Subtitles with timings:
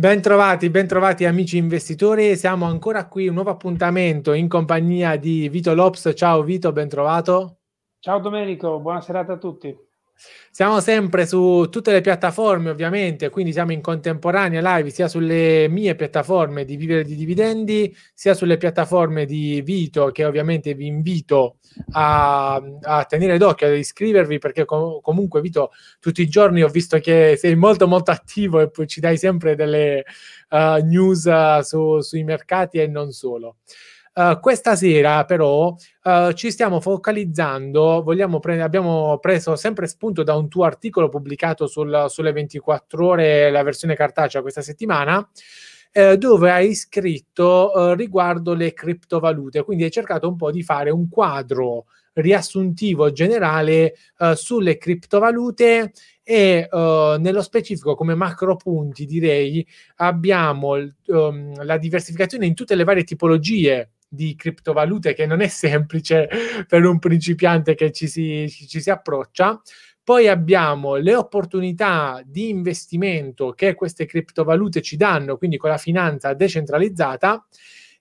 [0.00, 6.12] Bentrovati, bentrovati amici investitori, siamo ancora qui, un nuovo appuntamento in compagnia di Vito Lops.
[6.14, 7.58] Ciao Vito, bentrovato.
[7.98, 9.76] Ciao Domenico, buona serata a tutti.
[10.50, 15.94] Siamo sempre su tutte le piattaforme, ovviamente, quindi siamo in contemporanea live sia sulle mie
[15.94, 21.58] piattaforme di Vivere di Dividendi, sia sulle piattaforme di Vito, che ovviamente vi invito
[21.92, 25.70] a, a tenere d'occhio, ad iscrivervi, perché com- comunque Vito,
[26.00, 29.54] tutti i giorni ho visto che sei molto molto attivo e poi ci dai sempre
[29.54, 30.04] delle
[30.50, 33.56] uh, news uh, su, sui mercati e non solo.
[34.12, 38.04] Uh, questa sera però uh, ci stiamo focalizzando,
[38.40, 43.62] pre- abbiamo preso sempre spunto da un tuo articolo pubblicato sul, sulle 24 ore, la
[43.62, 45.26] versione cartacea questa settimana,
[45.92, 50.90] eh, dove hai scritto uh, riguardo le criptovalute, quindi hai cercato un po' di fare
[50.90, 55.92] un quadro riassuntivo generale uh, sulle criptovalute
[56.22, 59.66] e uh, nello specifico come macro punti direi
[59.96, 60.74] abbiamo
[61.06, 66.28] um, la diversificazione in tutte le varie tipologie di criptovalute che non è semplice
[66.66, 69.60] per un principiante che ci si, ci si approccia.
[70.02, 76.34] Poi abbiamo le opportunità di investimento che queste criptovalute ci danno, quindi con la finanza
[76.34, 77.46] decentralizzata.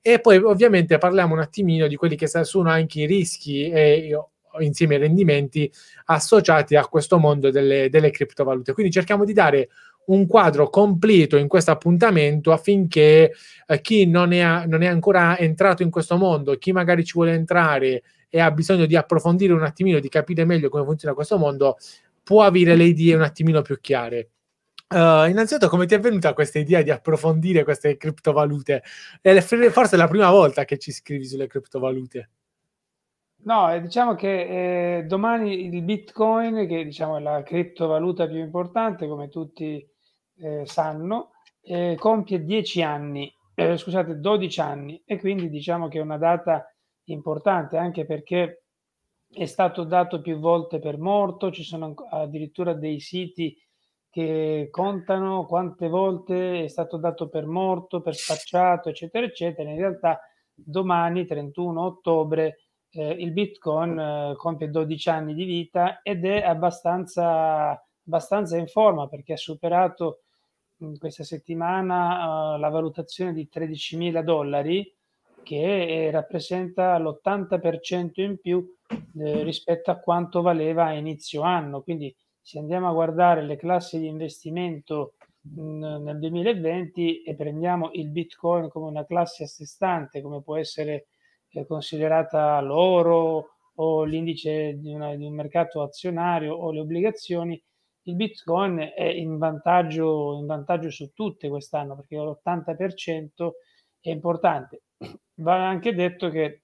[0.02, 4.18] E poi ovviamente parliamo un attimino di quelli che sono anche i rischi e
[4.60, 5.72] insieme ai rendimenti
[6.06, 8.74] associati a questo mondo delle, delle criptovalute.
[8.74, 9.70] Quindi cerchiamo di dare
[10.10, 13.34] un quadro completo in questo appuntamento affinché
[13.66, 17.34] eh, chi non è, non è ancora entrato in questo mondo, chi magari ci vuole
[17.34, 21.78] entrare e ha bisogno di approfondire un attimino, di capire meglio come funziona questo mondo,
[22.24, 24.30] può avere le idee un attimino più chiare.
[24.90, 28.84] Uh, innanzitutto, come ti è venuta questa idea di approfondire queste criptovalute?
[29.22, 32.30] È forse la prima volta che ci scrivi sulle criptovalute.
[33.42, 39.30] No, diciamo che eh, domani il Bitcoin, che diciamo è la criptovaluta più importante, come
[39.30, 39.88] tutti
[40.42, 46.02] eh, sanno, eh, compie 10 anni, eh, scusate, 12 anni e quindi diciamo che è
[46.02, 46.66] una data
[47.06, 48.64] importante anche perché
[49.32, 53.56] è stato dato più volte per morto, ci sono addirittura dei siti
[54.10, 59.70] che contano quante volte è stato dato per morto, per spacciato, eccetera, eccetera.
[59.70, 60.20] In realtà
[60.54, 62.58] domani, 31 ottobre,
[62.92, 69.08] eh, il Bitcoin eh, compie 12 anni di vita ed è abbastanza, abbastanza in forma
[69.08, 70.24] perché ha superato
[70.98, 74.96] questa settimana uh, la valutazione di 13.000 dollari
[75.44, 81.82] che eh, rappresenta l'80% in più eh, rispetto a quanto valeva a inizio anno.
[81.82, 88.10] Quindi se andiamo a guardare le classi di investimento mh, nel 2020 e prendiamo il
[88.10, 91.08] Bitcoin come una classe a sé stante, come può essere
[91.50, 97.62] eh, considerata l'oro o l'indice di, una, di un mercato azionario o le obbligazioni,
[98.10, 103.52] il Bitcoin è in vantaggio, in vantaggio su tutte quest'anno perché l'80%
[104.02, 104.84] è importante.
[105.40, 106.64] Va anche detto che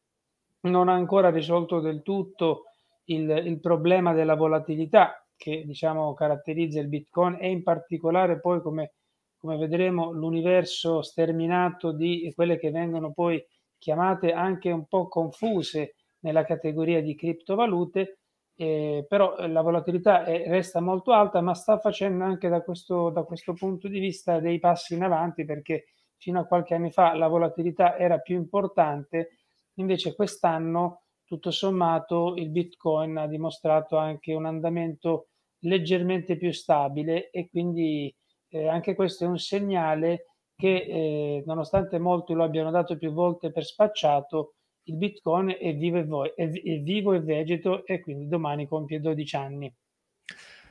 [0.62, 2.63] non ha ancora risolto del tutto
[3.06, 8.94] il, il problema della volatilità che diciamo caratterizza il Bitcoin e in particolare poi come,
[9.38, 13.44] come vedremo l'universo sterminato di quelle che vengono poi
[13.77, 18.21] chiamate anche un po' confuse nella categoria di criptovalute,
[18.55, 23.23] eh, però la volatilità è, resta molto alta, ma sta facendo anche da questo, da
[23.23, 25.85] questo punto di vista dei passi in avanti perché
[26.17, 29.39] fino a qualche anno fa la volatilità era più importante,
[29.75, 35.29] invece quest'anno tutto sommato il Bitcoin ha dimostrato anche un andamento
[35.59, 38.13] leggermente più stabile e quindi
[38.49, 43.51] eh, anche questo è un segnale che eh, nonostante molti lo abbiano dato più volte
[43.51, 44.53] per spacciato,
[44.85, 48.99] il Bitcoin è vivo e, vo- è, è vivo e vegeto e quindi domani compie
[48.99, 49.73] 12 anni.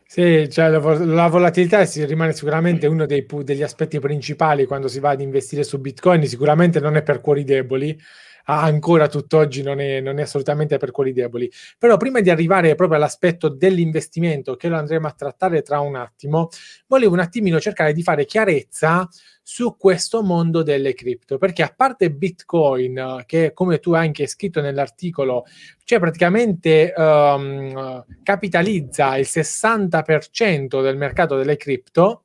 [0.07, 5.01] Sì, cioè la, la volatilità si rimane sicuramente uno dei, degli aspetti principali quando si
[5.01, 7.99] va ad investire su Bitcoin, sicuramente non è per cuori deboli,
[8.45, 11.51] ancora tutt'oggi non è, non è assolutamente per quelli deboli.
[11.79, 16.49] Però prima di arrivare proprio all'aspetto dell'investimento, che lo andremo a trattare tra un attimo,
[16.87, 19.09] volevo un attimino cercare di fare chiarezza
[19.47, 24.63] su questo mondo delle cripto, perché a parte Bitcoin, che come tu hai anche scritto
[24.63, 25.45] nell'articolo,
[25.85, 32.25] cioè praticamente um, capitalizza il 60% del mercato delle cripto,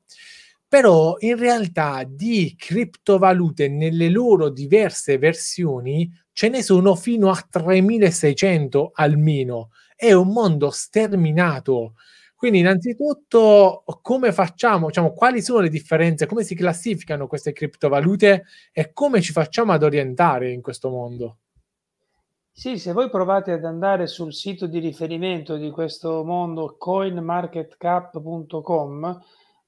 [0.70, 8.92] però in realtà di criptovalute nelle loro diverse versioni ce ne sono fino a 3600
[8.94, 9.70] almeno.
[9.96, 11.94] È un mondo sterminato.
[12.36, 18.92] Quindi innanzitutto come facciamo, diciamo, quali sono le differenze, come si classificano queste criptovalute e
[18.92, 21.38] come ci facciamo ad orientare in questo mondo?
[22.52, 29.20] Sì, se voi provate ad andare sul sito di riferimento di questo mondo coinmarketcap.com,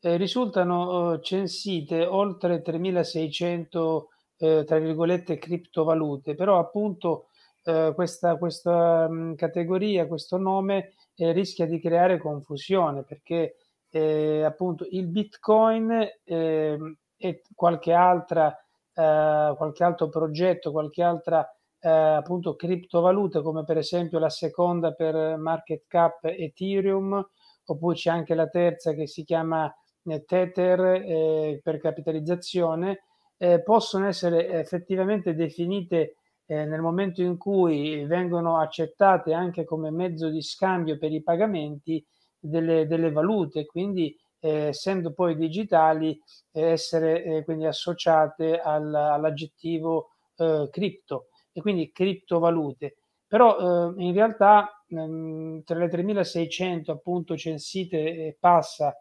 [0.04, 4.08] eh, risultano eh, censite oltre 3600
[4.38, 7.28] eh, tra virgolette criptovalute, però appunto
[7.62, 13.58] eh, questa, questa mh, mm, categoria, questo nome eh, rischia di creare confusione perché
[13.90, 18.56] eh, appunto il Bitcoin ehm, e qualche altra
[18.94, 21.48] qualche altro progetto, qualche altra
[21.80, 27.26] appunto criptovalute come per esempio la seconda per market cap Ethereum
[27.64, 29.72] oppure c'è anche la terza che si chiama
[30.26, 33.02] Tether eh, per capitalizzazione
[33.36, 36.16] eh, possono essere effettivamente definite
[36.46, 42.04] eh, nel momento in cui vengono accettate anche come mezzo di scambio per i pagamenti
[42.38, 46.18] delle, delle valute, quindi eh, essendo poi digitali
[46.52, 50.08] eh, essere eh, quindi associate al, all'aggettivo
[50.70, 52.96] cripto e quindi criptovalute.
[53.28, 58.96] Però in realtà ehm, tra le 3600 appunto censite e passa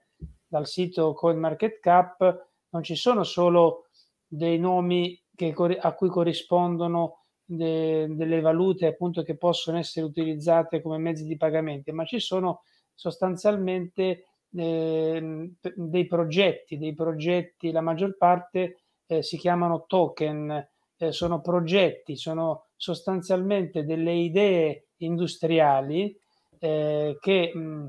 [0.51, 3.86] dal sito CoinMarketCap non ci sono solo
[4.27, 10.98] dei nomi che, a cui corrispondono de, delle valute appunto che possono essere utilizzate come
[10.98, 12.63] mezzi di pagamento, ma ci sono
[12.94, 20.68] sostanzialmente eh, dei progetti, dei progetti, la maggior parte eh, si chiamano token,
[20.98, 26.13] eh, sono progetti, sono sostanzialmente delle idee industriali
[26.59, 27.88] eh, che mh,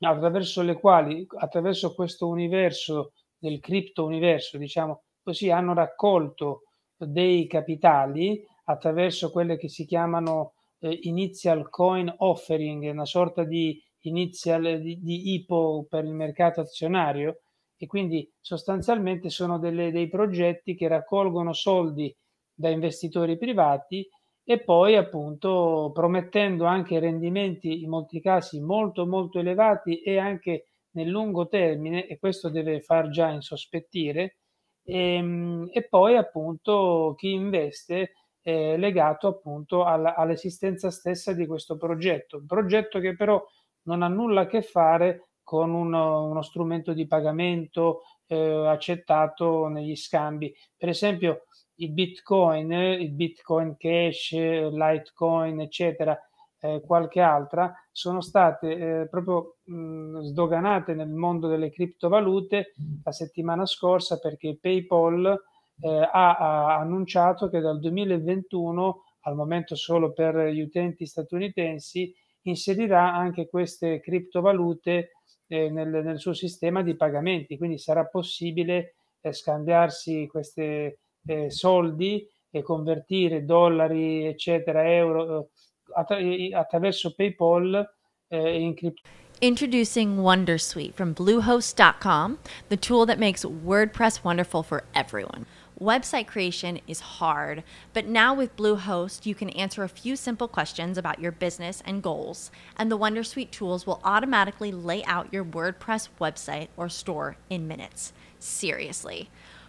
[0.00, 6.62] attraverso le quali, attraverso questo universo del cripto universo, diciamo così, hanno raccolto
[6.96, 14.80] dei capitali attraverso quelle che si chiamano eh, initial coin offering, una sorta di initial
[14.80, 17.40] di, di IPO per il mercato azionario
[17.76, 22.14] e quindi sostanzialmente sono delle, dei progetti che raccolgono soldi
[22.54, 24.08] da investitori privati
[24.48, 31.08] e poi appunto promettendo anche rendimenti in molti casi molto molto elevati e anche nel
[31.08, 34.36] lungo termine e questo deve far già insospettire
[34.84, 41.76] e, ehm, e poi appunto chi investe è legato appunto alla, all'esistenza stessa di questo
[41.76, 43.44] progetto, un progetto che però
[43.82, 49.96] non ha nulla a che fare con uno, uno strumento di pagamento eh, accettato negli
[49.96, 50.54] scambi.
[50.76, 51.46] Per esempio,
[51.76, 56.18] i bitcoin, il bitcoin cash, litecoin, eccetera,
[56.60, 62.72] eh, qualche altra, sono state eh, proprio mh, sdoganate nel mondo delle criptovalute
[63.04, 65.38] la settimana scorsa perché PayPal
[65.80, 73.12] eh, ha, ha, annunciato che dal 2021, al momento solo per gli utenti statunitensi, inserirà
[73.12, 75.10] anche queste criptovalute
[75.48, 82.26] eh, nel, nel, suo sistema di pagamenti, quindi sarà possibile eh, scambiarsi queste eh, soldi
[82.50, 85.50] e convertire dollari, eccetera, euro
[85.94, 86.18] attra-
[86.52, 87.86] attraverso PayPal
[88.28, 89.02] eh, in cripto.
[89.42, 92.38] Introducing Wondersuite from Bluehost.com,
[92.70, 95.44] the tool that makes WordPress wonderful for everyone.
[95.78, 100.96] Website creation is hard, but now with Bluehost, you can answer a few simple questions
[100.96, 106.08] about your business and goals, and the Wondersuite tools will automatically lay out your WordPress
[106.18, 108.14] website or store in minutes.
[108.38, 109.28] Seriously.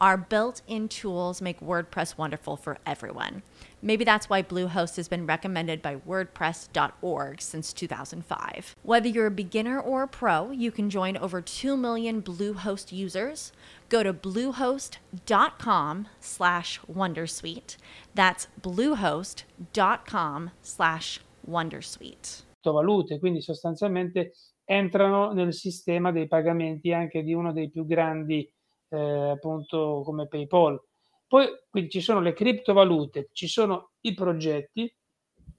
[0.00, 3.42] Our built in tools make WordPress wonderful for everyone.
[3.82, 8.76] Maybe that's why Bluehost has been recommended by WordPress.org since 2005.
[8.82, 13.52] Whether you're a beginner or a pro, you can join over 2 million Bluehost users.
[13.90, 17.76] Go to bluehost.com slash Wondersuite.
[18.14, 22.42] That's bluehost.com slash Wondersuite.
[22.62, 24.32] Valute, quindi sostanzialmente
[24.64, 28.50] entrano nel sistema dei pagamenti anche di uno dei più grandi
[28.90, 30.80] eh, appunto come PayPal.
[31.26, 34.92] Poi quindi ci sono le criptovalute, ci sono i progetti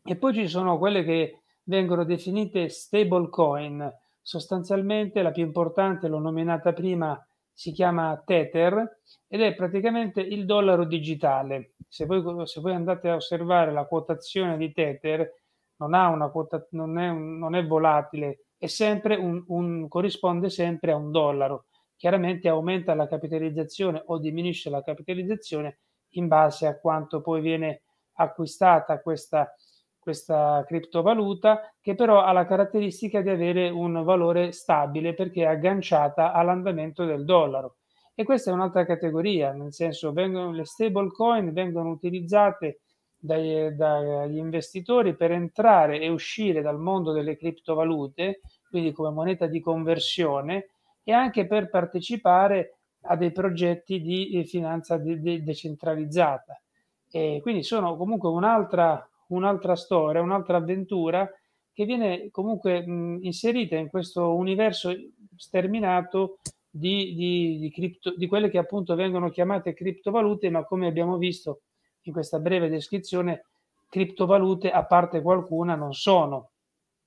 [0.03, 3.91] e poi ci sono quelle che vengono definite stable coin.
[4.21, 7.19] Sostanzialmente la più importante, l'ho nominata prima,
[7.53, 11.73] si chiama Tether ed è praticamente il dollaro digitale.
[11.87, 15.31] Se voi, se voi andate a osservare la quotazione di Tether,
[15.77, 20.91] non, ha una quota, non, è, non è volatile, è sempre un, un, corrisponde sempre
[20.91, 21.65] a un dollaro
[22.01, 25.81] chiaramente aumenta la capitalizzazione o diminuisce la capitalizzazione
[26.13, 29.53] in base a quanto poi viene acquistata questa,
[29.99, 36.31] questa criptovaluta che però ha la caratteristica di avere un valore stabile perché è agganciata
[36.31, 37.75] all'andamento del dollaro.
[38.15, 42.79] E questa è un'altra categoria, nel senso vengono, le stable coin vengono utilizzate
[43.15, 49.59] dai, dagli investitori per entrare e uscire dal mondo delle criptovalute, quindi come moneta di
[49.59, 50.71] conversione,
[51.03, 56.61] e anche per partecipare a dei progetti di eh, finanza de- de- decentralizzata.
[57.09, 61.29] E quindi sono comunque un'altra, un'altra storia, un'altra avventura
[61.73, 64.93] che viene comunque mh, inserita in questo universo
[65.35, 66.39] sterminato
[66.69, 71.61] di, di, di, cripto, di quelle che appunto vengono chiamate criptovalute, ma come abbiamo visto
[72.03, 73.45] in questa breve descrizione,
[73.89, 76.51] criptovalute, a parte qualcuna, non sono.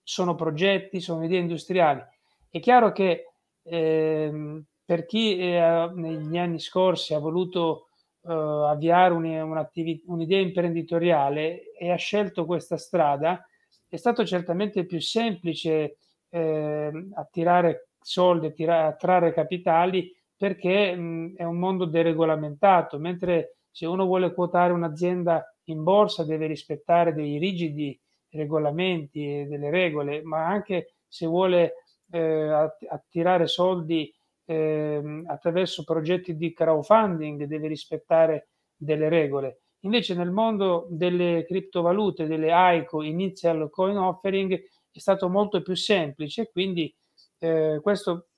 [0.02, 2.02] Sono progetti, sono idee industriali.
[2.50, 3.33] È chiaro che
[3.64, 7.88] eh, per chi eh, negli anni scorsi ha voluto
[8.22, 13.46] eh, avviare un'idea imprenditoriale e ha scelto questa strada,
[13.88, 21.58] è stato certamente più semplice eh, attirare soldi, attirare, attrarre capitali perché mh, è un
[21.58, 27.98] mondo deregolamentato, mentre se uno vuole quotare un'azienda in borsa deve rispettare dei rigidi
[28.30, 31.83] regolamenti e delle regole, ma anche se vuole
[32.14, 34.12] eh, attirare soldi
[34.44, 39.62] eh, attraverso progetti di crowdfunding deve rispettare delle regole.
[39.80, 46.50] Invece nel mondo delle criptovalute, delle ICO, Initial Coin Offering, è stato molto più semplice,
[46.50, 46.94] quindi
[47.38, 48.28] eh, questo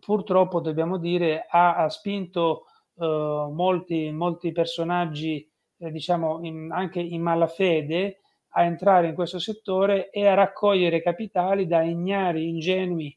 [0.00, 2.64] purtroppo dobbiamo dire ha, ha spinto
[2.96, 3.04] eh,
[3.52, 5.46] molti, molti personaggi,
[5.78, 8.19] eh, diciamo in, anche in malafede,
[8.50, 13.16] a entrare in questo settore e a raccogliere capitali da ignari, ingenui,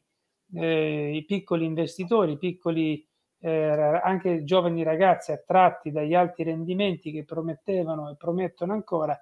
[0.54, 3.04] eh, i piccoli investitori, i piccoli
[3.40, 9.18] eh, anche giovani ragazzi attratti dagli alti rendimenti che promettevano e promettono ancora.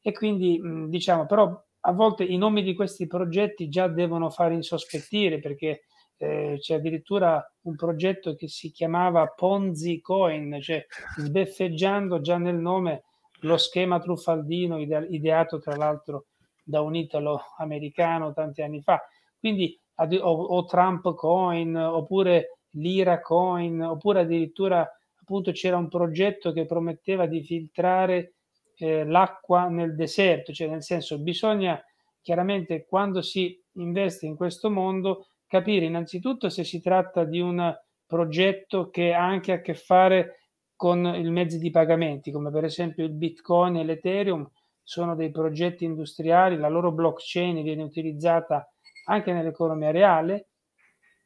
[0.00, 4.54] E quindi mh, diciamo però a volte i nomi di questi progetti già devono fare
[4.54, 5.82] insospettire perché
[6.18, 10.84] eh, c'è addirittura un progetto che si chiamava Ponzi Coin, cioè
[11.18, 13.04] sbeffeggiando già nel nome
[13.40, 16.26] lo schema truffaldino ideato tra l'altro
[16.62, 19.00] da un italo-americano tanti anni fa.
[19.38, 24.88] Quindi o, o Trump Coin oppure Lira Coin oppure addirittura
[25.20, 28.34] appunto c'era un progetto che prometteva di filtrare
[28.76, 31.82] eh, l'acqua nel deserto, cioè nel senso bisogna
[32.20, 37.74] chiaramente quando si investe in questo mondo capire innanzitutto se si tratta di un
[38.04, 40.45] progetto che ha anche a che fare
[40.76, 44.48] con i mezzi di pagamenti, come per esempio il Bitcoin e l'Ethereum,
[44.82, 48.70] sono dei progetti industriali, la loro blockchain viene utilizzata
[49.06, 50.50] anche nell'economia reale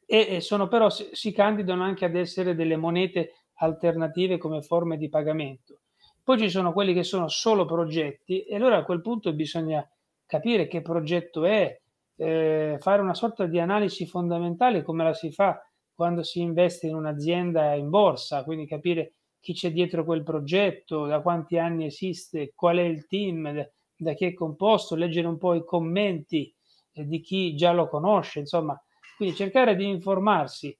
[0.05, 5.09] e, sono però si, si candidano anche ad essere delle monete alternative come forme di
[5.09, 5.81] pagamento.
[6.23, 9.87] Poi ci sono quelli che sono solo progetti e allora a quel punto bisogna
[10.25, 11.79] capire che progetto è,
[12.15, 15.59] eh, fare una sorta di analisi fondamentale come la si fa
[15.93, 21.21] quando si investe in un'azienda in borsa, quindi capire chi c'è dietro quel progetto, da
[21.21, 25.65] quanti anni esiste, qual è il team, da chi è composto, leggere un po' i
[25.65, 26.53] commenti
[26.93, 28.79] eh, di chi già lo conosce, insomma,
[29.17, 30.75] quindi cercare di informarsi,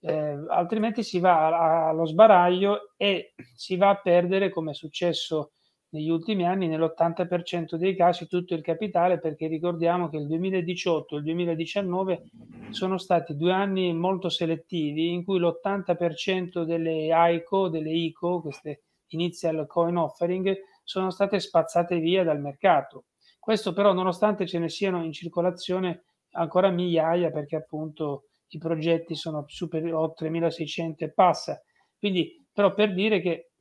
[0.00, 5.52] eh, altrimenti si va allo sbaraglio e si va a perdere, come è successo
[5.96, 11.18] negli ultimi anni, nell'80% dei casi tutto il capitale, perché ricordiamo che il 2018 e
[11.18, 12.22] il 2019
[12.68, 19.66] sono stati due anni molto selettivi in cui l'80% delle ICO, delle ICO, queste initial
[19.66, 23.06] coin offering, sono state spazzate via dal mercato.
[23.38, 29.44] Questo però nonostante ce ne siano in circolazione ancora migliaia perché appunto i progetti sono
[29.46, 31.62] superiori a 3600 e passa.
[31.98, 33.52] Quindi però per dire che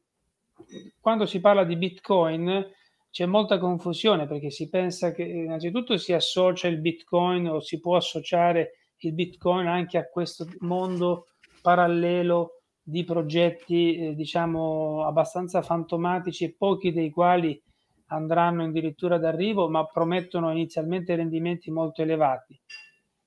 [1.00, 2.66] quando si parla di Bitcoin
[3.10, 7.96] c'è molta confusione perché si pensa che innanzitutto si associa il Bitcoin o si può
[7.96, 11.28] associare il Bitcoin anche a questo mondo
[11.62, 17.60] parallelo di progetti eh, diciamo abbastanza fantomatici e pochi dei quali
[18.08, 22.60] andranno addirittura d'arrivo ma promettono inizialmente rendimenti molto elevati.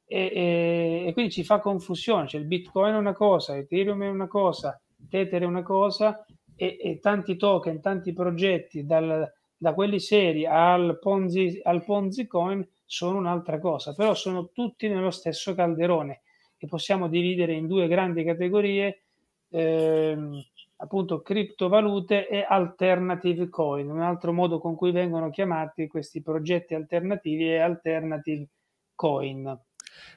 [0.06, 4.08] E, e, e, quindi ci fa confusione cioè il bitcoin è una cosa ethereum è
[4.08, 6.24] una cosa tether è una cosa
[6.58, 12.66] e, e tanti token tanti progetti dal, da quelli seri al ponzi, al ponzi coin
[12.84, 16.22] sono un'altra cosa però sono tutti nello stesso calderone
[16.56, 19.04] che possiamo dividere in due grandi categorie
[19.50, 20.42] ehm,
[20.80, 27.48] appunto criptovalute e alternative coin, un altro modo con cui vengono chiamati questi progetti alternativi
[27.48, 28.48] è alternative
[28.94, 29.58] coin.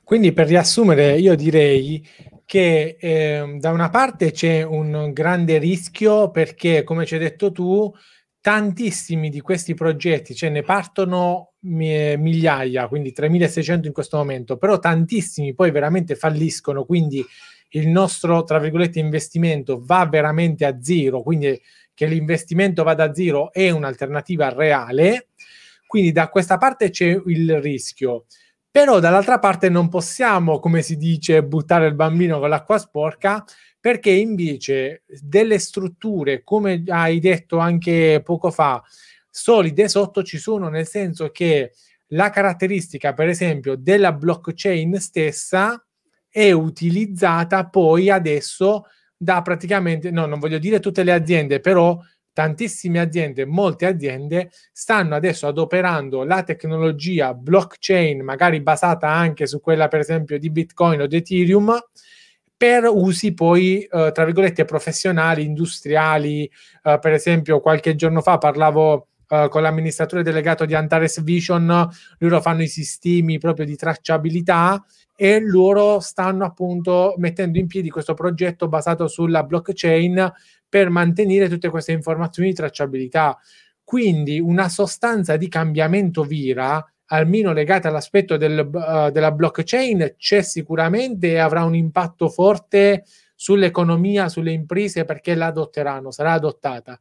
[0.04, 2.06] Quindi per riassumere io direi
[2.46, 7.94] che eh, da una parte c'è un grande rischio perché come ci hai detto tu
[8.42, 15.54] tantissimi di questi progetti, cioè ne partono migliaia, quindi 3600 in questo momento, però tantissimi
[15.54, 17.24] poi veramente falliscono, quindi
[17.74, 21.60] il nostro, tra virgolette, investimento va veramente a zero, quindi
[21.94, 25.28] che l'investimento vada a zero è un'alternativa reale,
[25.86, 28.26] quindi da questa parte c'è il rischio.
[28.75, 33.43] Però dall'altra parte non possiamo, come si dice, buttare il bambino con l'acqua sporca,
[33.77, 38.81] perché invece delle strutture, come hai detto anche poco fa,
[39.29, 41.73] solide sotto ci sono, nel senso che
[42.13, 45.86] la caratteristica, per esempio, della blockchain stessa
[46.29, 48.86] è utilizzata poi adesso
[49.17, 51.99] da praticamente, no, non voglio dire tutte le aziende, però
[52.34, 59.88] tantissime aziende, molte aziende stanno adesso adoperando la tecnologia blockchain, magari basata anche su quella
[59.88, 61.78] per esempio di Bitcoin o di Ethereum,
[62.56, 66.44] per usi poi, eh, tra virgolette, professionali, industriali.
[66.84, 72.41] Eh, per esempio, qualche giorno fa parlavo Uh, con l'amministratore delegato di Antares Vision, loro
[72.41, 74.84] fanno i sistemi proprio di tracciabilità
[75.15, 80.34] e loro stanno appunto mettendo in piedi questo progetto basato sulla blockchain
[80.71, 83.38] per mantenere tutte queste informazioni di tracciabilità.
[83.84, 91.31] Quindi una sostanza di cambiamento vira, almeno legata all'aspetto del, uh, della blockchain, c'è sicuramente
[91.31, 93.03] e avrà un impatto forte
[93.36, 96.97] sull'economia, sulle imprese perché la adotteranno, sarà adottata.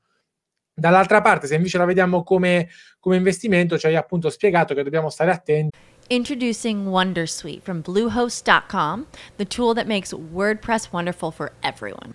[0.75, 5.11] Dall'altra parte, se invece la vediamo come, come investimento, ci hai appunto spiegato che dobbiamo
[5.11, 5.79] stare attenti
[6.11, 9.07] Introducing Wondersuite from Bluehost.com,
[9.37, 12.15] the tool that makes WordPress wonderful for everyone.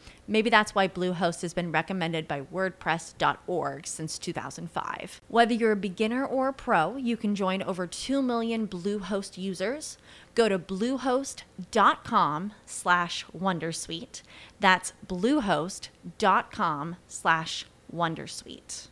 [0.31, 5.19] Maybe that's why Bluehost has been recommended by WordPress.org since 2005.
[5.27, 9.97] Whether you're a beginner or a pro, you can join over 2 million Bluehost users.
[10.33, 14.21] Go to bluehost.com slash Wondersuite.
[14.61, 18.87] That's bluehost.com slash Wondersuite.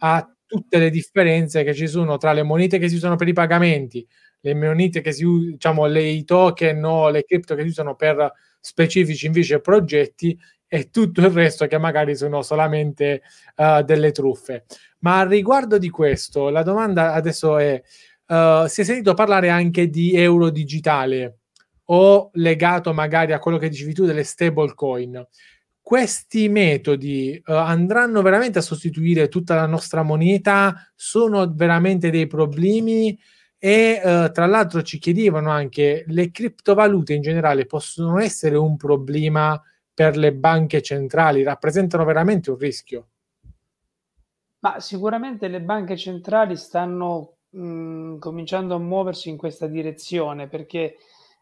[0.00, 3.32] A tutte le differenze che ci sono tra le monete che si usano per i
[3.32, 4.04] pagamenti,
[4.40, 8.32] le monete che si usano, diciamo, le, token o le cripto che si usano per
[8.60, 13.22] specifici invece progetti e tutto il resto che magari sono solamente
[13.56, 14.66] uh, delle truffe.
[15.00, 17.80] Ma riguardo di questo, la domanda adesso è:
[18.26, 21.38] uh, si è sentito parlare anche di euro digitale
[21.90, 25.26] o legato magari a quello che dicevi tu delle stable coin?
[25.88, 30.92] questi metodi uh, andranno veramente a sostituire tutta la nostra moneta?
[30.94, 33.18] Sono veramente dei problemi?
[33.60, 39.60] E uh, tra l'altro ci chiedevano anche le criptovalute in generale possono essere un problema
[39.92, 41.42] per le banche centrali?
[41.42, 43.08] Rappresentano veramente un rischio?
[44.60, 50.96] Ma sicuramente le banche centrali stanno mh, mhmm, cominciando a muoversi in questa direzione perché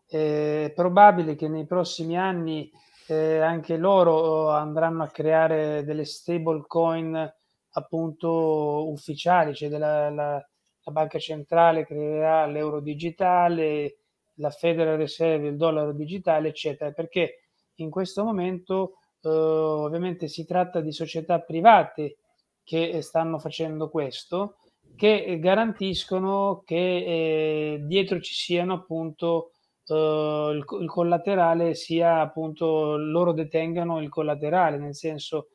[0.08, 2.70] eh, è probabile che nei prossimi anni
[3.08, 7.34] eh, anche loro andranno a creare delle stable coin
[7.70, 10.48] appunto ufficiali, cioè della, la,
[10.86, 13.96] la banca centrale creerà l'euro digitale,
[14.34, 17.40] la Federal Reserve il dollaro digitale, eccetera, perché
[17.76, 22.18] in questo momento eh, ovviamente si tratta di società private
[22.62, 24.58] che stanno facendo questo,
[24.94, 29.50] che garantiscono che eh, dietro ci siano appunto
[29.86, 35.48] eh, il, il, collaterale sia appunto loro detengano il collaterale, nel senso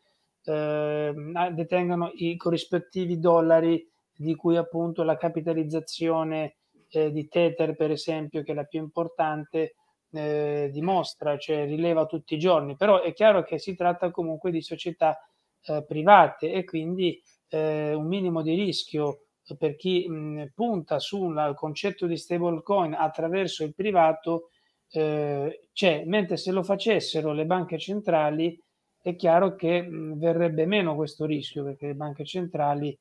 [0.44, 1.14] eh,
[1.54, 3.90] detengano i corrispettivi dollari
[4.22, 6.58] di cui appunto la capitalizzazione
[6.90, 9.76] eh, di Tether, per esempio, che è la più importante,
[10.12, 12.76] eh, dimostra, cioè rileva tutti i giorni.
[12.76, 15.18] Però è chiaro che si tratta comunque di società
[15.64, 19.26] eh, private e quindi eh, un minimo di rischio
[19.58, 24.50] per chi mh, punta sul concetto di stablecoin attraverso il privato
[24.92, 28.58] eh, c'è, mentre se lo facessero le banche centrali
[29.02, 32.98] è chiaro che mh, verrebbe meno questo rischio perché le banche centrali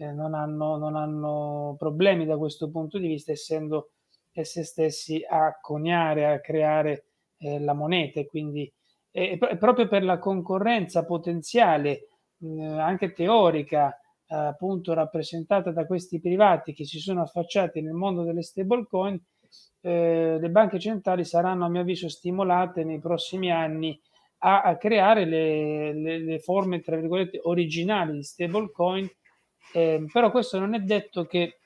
[0.00, 3.90] eh, non, hanno, non, hanno, problemi da questo punto di vista essendo
[4.32, 7.04] esse stessi a coniare, a creare
[7.38, 8.72] eh, la moneta quindi
[9.12, 13.94] è proprio per la concorrenza potenziale mh, anche teorica
[14.26, 19.20] eh, appunto rappresentata da questi privati che si sono affacciati nel mondo delle stablecoin,
[19.80, 24.00] eh, le banche centrali saranno a mio avviso stimolate nei prossimi anni
[24.42, 29.10] a, a creare le, le, le, forme tra virgolette originali di stablecoin,
[29.72, 31.58] eh, però questo non è detto che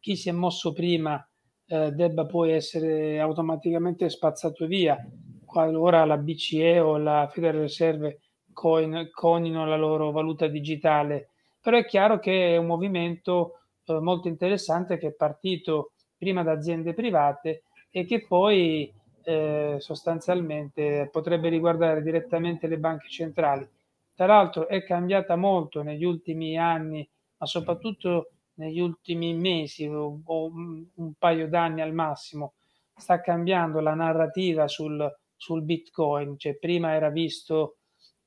[0.00, 1.24] chi si è mosso prima
[1.66, 4.96] eh, debba poi essere automaticamente spazzato via
[5.44, 8.20] qualora la BCE o la Federal Reserve
[8.52, 11.28] coin, conino la loro valuta digitale
[11.62, 16.52] però è chiaro che è un movimento eh, molto interessante che è partito prima da
[16.52, 23.68] aziende private e che poi eh, sostanzialmente potrebbe riguardare direttamente le banche centrali.
[24.14, 30.50] Tra l'altro è cambiata molto negli ultimi anni, ma soprattutto negli ultimi mesi o, o
[30.52, 32.54] un paio d'anni al massimo,
[32.94, 37.78] sta cambiando la narrativa sul, sul Bitcoin, cioè prima era visto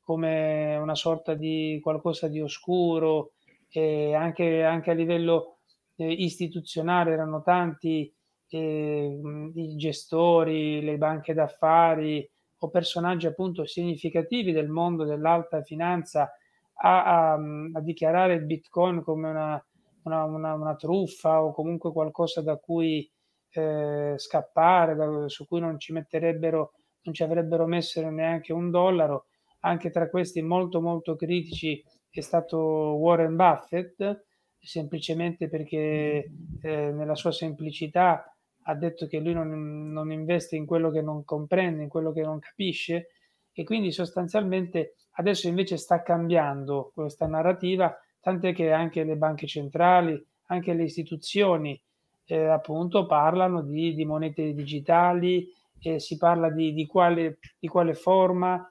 [0.02, 3.34] come una sorta di qualcosa di oscuro
[3.70, 5.60] e anche, anche a livello
[5.96, 8.14] eh, istituzionale erano tanti
[8.50, 9.20] eh,
[9.56, 12.30] i gestori, le banche d'affari
[12.66, 16.32] o personaggi appunto significativi del mondo dell'alta finanza
[16.78, 19.66] a, a, a dichiarare il bitcoin come una,
[20.04, 23.10] una, una, una, truffa o comunque qualcosa da cui
[23.52, 26.74] eh, scappare, da, su cui non ci metterebbero,
[27.04, 29.28] non ci avrebbero messo neanche un dollaro.
[29.62, 34.26] Anche tra questi molto molto critici è stato Warren Buffett,
[34.60, 38.35] semplicemente perché eh, nella sua semplicità
[38.68, 42.22] ha detto che lui non, non, investe in quello che non comprende, in quello che
[42.22, 43.10] non capisce
[43.54, 50.22] e quindi sostanzialmente adesso invece sta cambiando questa narrativa, tant'è che anche le banche centrali,
[50.48, 51.80] anche le istituzioni
[52.26, 55.48] eh, appunto parlano di, di monete digitali,
[55.82, 58.70] eh, si parla di, di, quale, di quale forma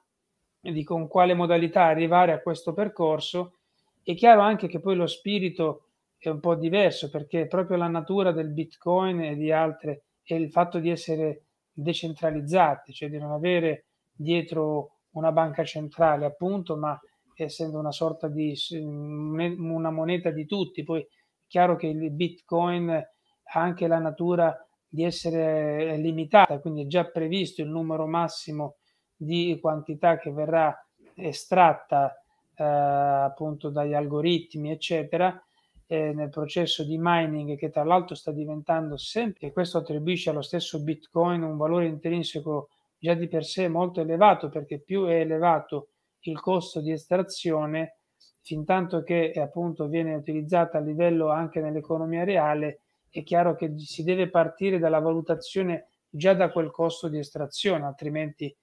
[0.59, 3.57] di con quale modalità arrivare a questo percorso,
[4.03, 5.84] è chiaro anche che poi lo spirito
[6.17, 10.49] è un po' diverso perché proprio la natura del Bitcoin e di altre è il
[10.49, 16.99] fatto di essere decentralizzati, cioè di non avere dietro una banca centrale, appunto, ma
[17.35, 20.83] essendo una sorta di una moneta di tutti.
[20.83, 21.07] Poi è
[21.47, 27.61] chiaro che il Bitcoin ha anche la natura di essere limitata, quindi è già previsto
[27.61, 28.77] il numero massimo
[29.15, 30.75] di quantità che verrà
[31.15, 32.13] estratta
[32.55, 35.44] eh, appunto dagli algoritmi, eccetera,
[35.87, 40.41] eh, nel processo di mining che tra l'altro sta diventando sempre, e questo attribuisce allo
[40.41, 45.89] stesso Bitcoin un valore intrinseco già di per sé molto elevato, perché più è elevato
[46.21, 47.97] il costo di estrazione,
[48.41, 54.03] fin tanto che appunto viene utilizzata a livello anche nell'economia reale, è chiaro che si
[54.03, 58.53] deve partire dalla valutazione già da quel costo di estrazione, altrimenti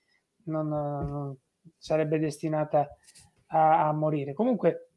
[0.45, 1.37] non, non
[1.79, 2.89] sarebbe destinata
[3.47, 4.33] a, a morire.
[4.33, 4.92] Comunque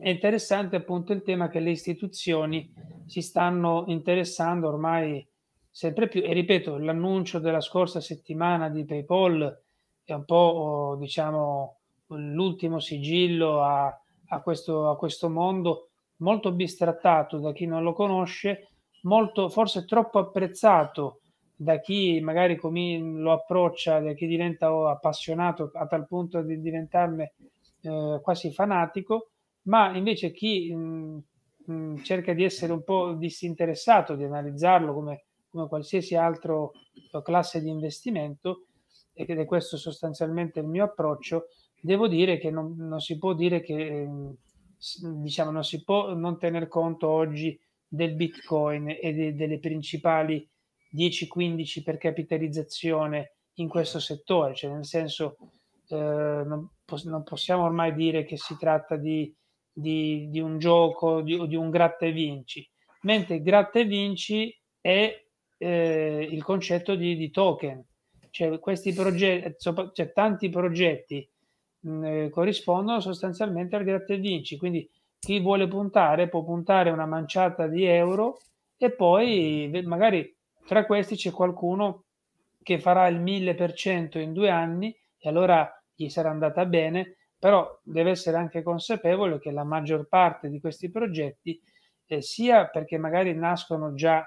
[0.00, 2.72] è interessante appunto il tema che le istituzioni
[3.06, 5.26] si stanno interessando ormai
[5.70, 6.22] sempre più.
[6.24, 9.62] E ripeto l'annuncio della scorsa settimana di PayPal
[10.04, 11.76] è un po' diciamo
[12.08, 18.68] l'ultimo sigillo a, a, questo, a questo mondo molto bistrattato da chi non lo conosce,
[19.02, 21.20] molto forse troppo apprezzato
[21.54, 27.34] da chi magari lo approccia, da chi diventa appassionato a tal punto di diventarne
[27.82, 29.30] eh, quasi fanatico,
[29.70, 31.22] ma invece chi mh,
[31.64, 36.56] mh, cerca di essere un po' disinteressato, di analizzarlo come, come qualsiasi altra
[37.22, 38.66] classe di investimento,
[39.14, 41.46] ed è questo sostanzialmente il mio approccio,
[41.80, 44.08] devo dire che non, non si può dire che
[45.00, 50.48] diciamo non si può non tener conto oggi del bitcoin e de, delle principali
[50.96, 55.36] 10-15 per capitalizzazione in questo settore, cioè nel senso
[55.88, 56.68] eh, non,
[57.04, 59.32] non, possiamo ormai dire che si tratta di,
[59.72, 62.68] di, di un gioco di, di, un gratta e vinci,
[63.02, 65.24] mentre gratta e vinci è
[65.58, 67.84] eh, il concetto di, di, token,
[68.30, 69.56] cioè questi progetti,
[69.92, 71.28] cioè tanti progetti
[71.80, 77.06] mh, eh, corrispondono sostanzialmente al gratta e vinci, quindi chi vuole puntare può puntare una
[77.06, 78.38] manciata di euro
[78.78, 80.34] e poi magari
[80.66, 82.04] tra questi c'è qualcuno
[82.62, 88.10] che farà il 1000% in due anni e allora gli sarà andata bene, però deve
[88.10, 91.58] essere anche consapevole che la maggior parte di questi progetti,
[92.06, 94.24] eh, sia perché magari nascono già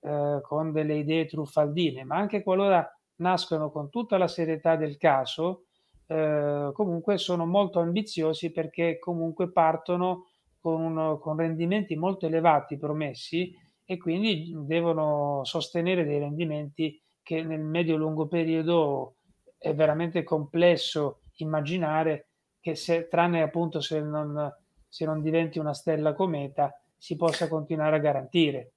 [0.00, 5.64] eh, con delle idee truffaldine, ma anche qualora nascono con tutta la serietà del caso,
[6.06, 10.26] eh, comunque sono molto ambiziosi perché comunque partono
[10.60, 18.26] con, con rendimenti molto elevati promessi e quindi devono sostenere dei rendimenti che nel medio-lungo
[18.26, 19.16] periodo
[19.56, 22.29] è veramente complesso immaginare
[22.60, 24.52] che se, tranne appunto se non,
[24.88, 28.72] se non diventi una stella cometa, si possa continuare a garantire.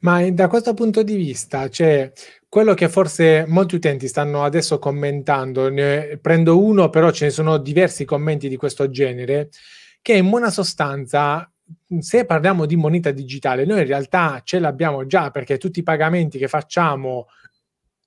[0.00, 2.10] Ma da questo punto di vista, cioè,
[2.48, 7.58] quello che forse molti utenti stanno adesso commentando, ne prendo uno, però ce ne sono
[7.58, 9.50] diversi commenti di questo genere,
[10.00, 11.46] che in buona sostanza
[11.98, 16.38] se parliamo di moneta digitale, noi in realtà ce l'abbiamo già perché tutti i pagamenti
[16.38, 17.28] che facciamo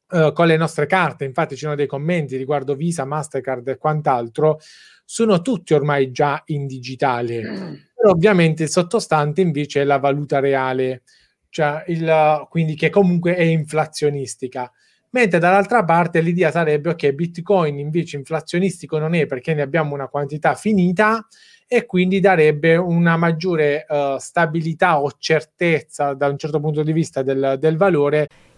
[0.10, 4.60] uh, con le nostre carte, infatti ci sono dei commenti riguardo Visa, Mastercard e quant'altro,
[5.04, 7.42] sono tutti ormai già in digitale.
[7.44, 7.74] Mm.
[7.96, 11.04] Però ovviamente il sottostante invece è la valuta reale,
[11.50, 14.72] cioè il, quindi che comunque è inflazionistica.
[15.12, 19.94] Mentre dall'altra parte l'idea sarebbe che okay, Bitcoin invece inflazionistico non è perché ne abbiamo
[19.94, 21.26] una quantità finita
[21.68, 27.24] e quindi darebbe una maggiore uh, stabilità o certezza da un certo punto di vista
[27.24, 28.28] del, del valore.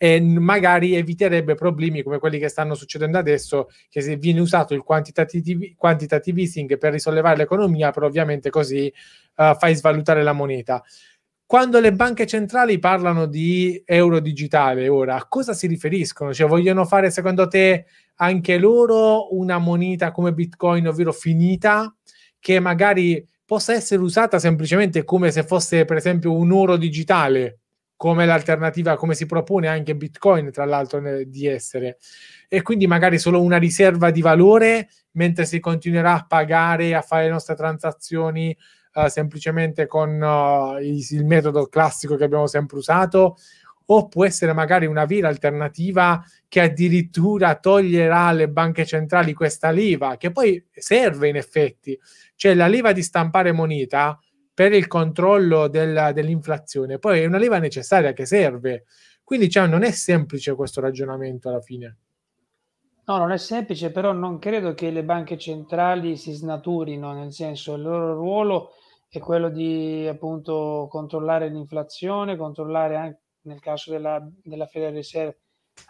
[0.00, 4.82] E magari eviterebbe problemi come quelli che stanno succedendo adesso, che se viene usato il
[4.82, 8.90] quantitative, quantitative easing per risollevare l'economia, però ovviamente così
[9.36, 10.82] uh, fai svalutare la moneta.
[11.44, 16.32] Quando le banche centrali parlano di euro digitale, ora a cosa si riferiscono?
[16.32, 21.92] Cioè vogliono fare secondo te anche loro una moneta come Bitcoin, ovvero finita,
[22.38, 27.60] che magari possa essere usata semplicemente come se fosse per esempio un oro digitale,
[27.98, 31.98] come l'alternativa, come si propone anche Bitcoin, tra l'altro, di essere.
[32.48, 37.24] E quindi magari solo una riserva di valore, mentre si continuerà a pagare, a fare
[37.24, 38.56] le nostre transazioni
[38.94, 43.36] uh, semplicemente con uh, il, il, metodo classico che abbiamo sempre usato,
[43.86, 50.16] o può essere magari una vera alternativa che addirittura toglierà alle banche centrali questa leva,
[50.16, 51.98] che poi serve in effetti.
[52.36, 54.16] Cioè la leva di stampare moneta
[54.58, 56.98] per il controllo del, dell'inflazione.
[56.98, 58.86] Poi è una leva necessaria che serve.
[59.22, 61.98] Quindi cioè, non è semplice questo ragionamento alla fine.
[63.04, 67.76] No, non è semplice, però non credo che le banche centrali si snaturino, nel senso
[67.76, 68.72] il loro ruolo
[69.08, 75.38] è quello di appunto controllare l'inflazione, controllare anche nel caso della, della Federal Reserve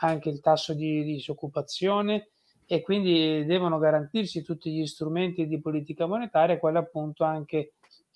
[0.00, 2.32] anche il tasso di, di disoccupazione
[2.66, 7.72] e quindi devono garantirsi tutti gli strumenti di politica monetaria, quella appunto anche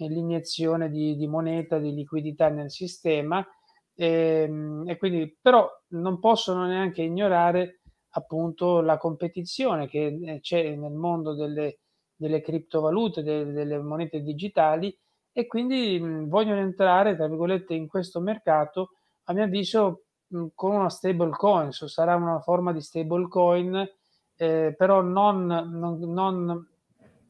[0.08, 3.46] l'iniezione di, di moneta, di liquidità nel sistema
[3.94, 10.74] e, ehm, e, quindi però non possono neanche ignorare appunto la competizione che eh, c'è
[10.74, 11.80] nel mondo delle,
[12.14, 14.96] delle criptovalute, delle, delle, monete digitali
[15.32, 18.90] e quindi mh, vogliono entrare tra virgolette in questo mercato
[19.24, 23.88] a mio avviso mh, con una stable coin, so, sarà una forma di stable coin
[24.36, 26.68] eh, però non, non, non,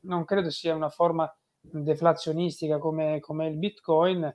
[0.01, 1.33] non credo sia una forma
[1.63, 4.35] deflazionistica come, come il bitcoin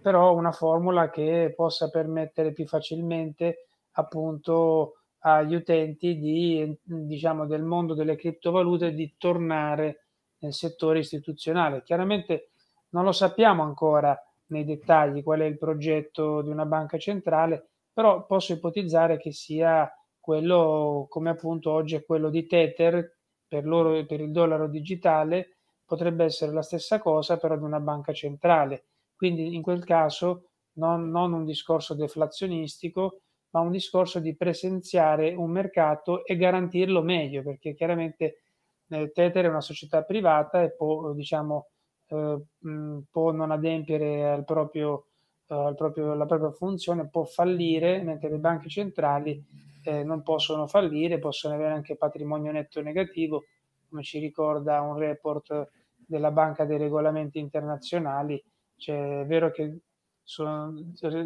[0.00, 7.94] però una formula che possa permettere più facilmente appunto agli utenti di, diciamo, del mondo
[7.94, 10.06] delle criptovalute di tornare
[10.38, 11.82] nel settore istituzionale.
[11.82, 12.50] Chiaramente
[12.90, 18.24] non lo sappiamo ancora nei dettagli qual è il progetto di una banca centrale, però
[18.24, 24.20] posso ipotizzare che sia quello come appunto oggi è quello di Tether per, loro, per
[24.20, 25.57] il dollaro digitale,
[25.88, 28.84] potrebbe essere la stessa cosa però di una banca centrale.
[29.16, 35.50] Quindi in quel caso non, non un discorso deflazionistico, ma un discorso di presenziare un
[35.50, 38.42] mercato e garantirlo meglio, perché chiaramente
[38.90, 41.68] eh, Tether è una società privata e può, diciamo,
[42.08, 45.06] eh, mh, può non adempiere al proprio,
[45.46, 49.42] uh, al proprio, alla propria funzione, può fallire, mentre le banche centrali
[49.84, 53.44] eh, non possono fallire, possono avere anche patrimonio netto negativo,
[53.88, 58.42] come ci ricorda un report della Banca dei Regolamenti Internazionali
[58.78, 59.80] cioè, è vero che
[60.22, 60.72] sono,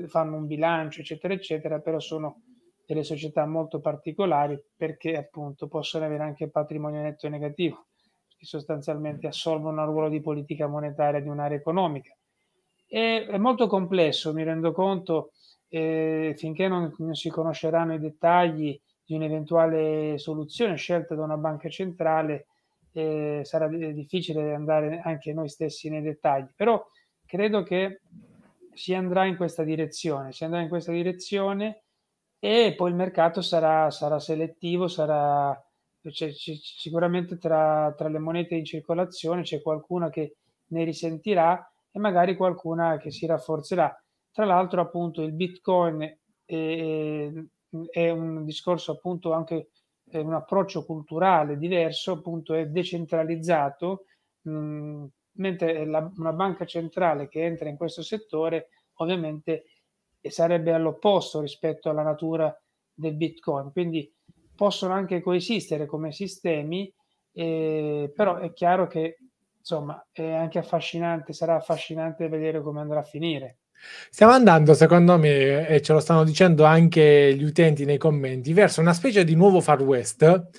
[0.09, 2.42] fanno un bilancio, eccetera, eccetera, però sono
[2.87, 7.87] delle società molto particolari perché appunto possono avere anche patrimonio netto negativo,
[8.37, 12.16] che sostanzialmente assolvono il ruolo di politica monetaria di un'area economica.
[12.87, 15.33] E, è molto complesso, mi rendo conto,
[15.68, 21.68] eh, finché non, non si conosceranno i dettagli di un'eventuale soluzione scelta da una banca
[21.68, 22.46] centrale,
[22.93, 26.85] eh, sarà difficile andare anche noi stessi nei dettagli, però
[27.27, 28.01] credo che
[28.75, 31.85] si andrà in questa direzione, si andrà in questa direzione
[32.39, 35.57] e poi il mercato sarà, sarà selettivo, sarà
[36.11, 40.37] c'è, c'è, sicuramente tra, tra, le monete in circolazione c'è qualcuna che
[40.69, 43.95] ne risentirà e magari qualcuna che si rafforzerà.
[44.33, 46.03] Tra l'altro appunto il Bitcoin
[46.45, 47.31] è,
[47.91, 49.71] è un discorso appunto anche
[50.18, 54.05] è un approccio culturale diverso, appunto è decentralizzato,
[54.42, 59.64] mh, mentre la, una banca centrale che entra in questo settore ovviamente
[60.20, 62.55] sarebbe all'opposto rispetto alla natura
[62.92, 63.72] del Bitcoin.
[63.72, 64.12] Quindi
[64.55, 66.92] possono anche coesistere come sistemi,
[67.33, 69.16] eh, però è chiaro che
[69.59, 73.59] insomma è anche affascinante, sarà affascinante vedere come andrà a finire.
[74.11, 78.81] Stiamo andando, secondo me, e ce lo stanno dicendo anche gli utenti nei commenti, verso
[78.81, 80.51] una specie di nuovo Far West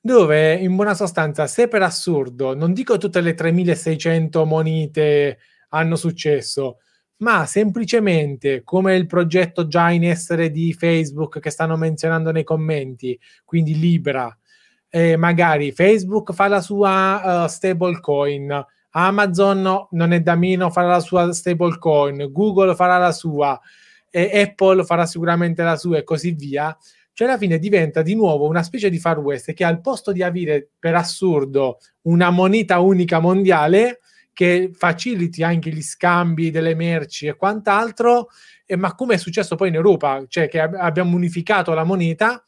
[0.00, 5.38] dove in buona sostanza, se per assurdo, non dico tutte le 3600 monete
[5.70, 6.78] hanno successo,
[7.18, 13.18] ma semplicemente come il progetto già in essere di Facebook che stanno menzionando nei commenti,
[13.44, 14.34] quindi Libra,
[14.88, 21.00] eh, magari Facebook fa la sua uh, stablecoin, Amazon non è da meno farà la
[21.00, 23.58] sua stablecoin, Google farà la sua,
[24.10, 26.76] Apple farà sicuramente la sua e così via
[27.18, 30.22] cioè alla fine diventa di nuovo una specie di Far West che al posto di
[30.22, 33.98] avere per assurdo una moneta unica mondiale
[34.32, 38.28] che faciliti anche gli scambi delle merci e quant'altro,
[38.64, 42.40] e, ma come è successo poi in Europa, cioè che ab- abbiamo unificato la moneta,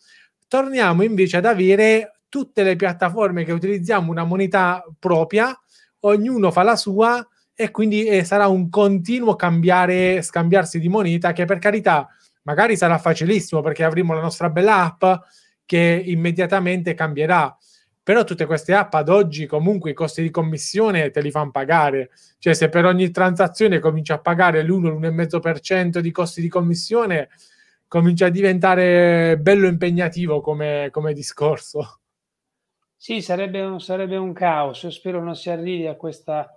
[0.47, 5.53] torniamo invece ad avere tutte le piattaforme che utilizziamo una moneta propria,
[6.01, 11.45] ognuno fa la sua e quindi eh, sarà un continuo cambiare, scambiarsi di moneta che
[11.45, 12.09] per carità
[12.43, 15.23] magari sarà facilissimo perché avremo la nostra bella app
[15.65, 17.57] che immediatamente cambierà.
[18.03, 22.11] Però tutte queste app ad oggi comunque i costi di commissione te li fanno pagare.
[22.39, 27.29] Cioè se per ogni transazione cominci a pagare l'1, l'1,5% di costi di commissione,
[27.87, 32.00] comincia a diventare bello impegnativo come, come discorso.
[33.03, 34.83] Sì, sarebbe un, sarebbe un caos.
[34.83, 36.55] Io spero non si arrivi a questa,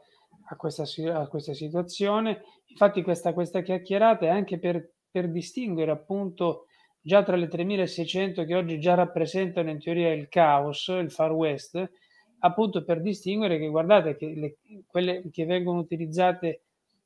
[0.49, 0.83] a questa,
[1.17, 2.41] a questa situazione.
[2.65, 6.65] Infatti questa, questa chiacchierata è anche per per distinguere appunto
[6.99, 11.91] già tra le 3600 che oggi già rappresentano in teoria il caos, il far west,
[12.39, 16.63] appunto per distinguere che guardate che le, quelle che vengono utilizzate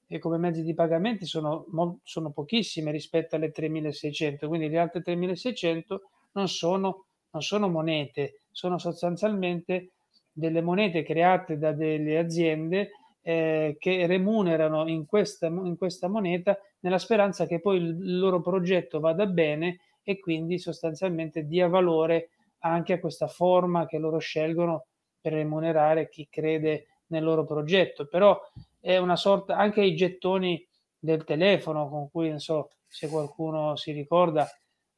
[0.07, 1.65] eh, come mezzi di pagamento sono,
[2.03, 8.79] sono pochissime rispetto alle 3600, quindi le altre 3600 non sono, non sono monete, sono
[8.79, 9.91] sostanzialmente
[10.31, 12.89] delle monete create da delle aziende
[13.21, 18.99] eh, che remunerano in questa, in questa moneta nella speranza che poi il loro progetto
[18.99, 22.29] vada bene e quindi sostanzialmente dia valore
[22.61, 24.87] anche a questa forma che loro scelgono
[25.21, 28.07] per remunerare chi crede nel loro progetto.
[28.07, 28.39] Però
[28.79, 33.91] è una sorta, anche i gettoni del telefono con cui, non so se qualcuno si
[33.91, 34.47] ricorda,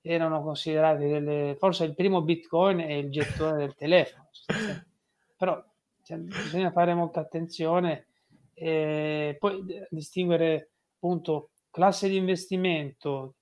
[0.01, 4.29] erano considerati delle, forse il primo bitcoin è il gettone del telefono.
[5.37, 5.63] Però
[6.03, 8.07] cioè, bisogna fare molta attenzione
[8.53, 13.35] e poi distinguere appunto classe di investimento,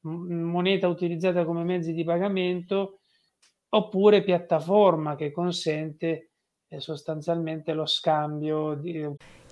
[0.00, 3.00] moneta utilizzata come mezzi di pagamento
[3.70, 6.30] oppure piattaforma che consente
[6.68, 9.06] eh, sostanzialmente lo scambio di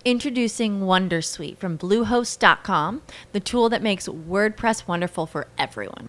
[0.04, 3.02] Introducing Wondersuite from Bluehost.com,
[3.32, 6.08] the tool that makes WordPress wonderful for everyone.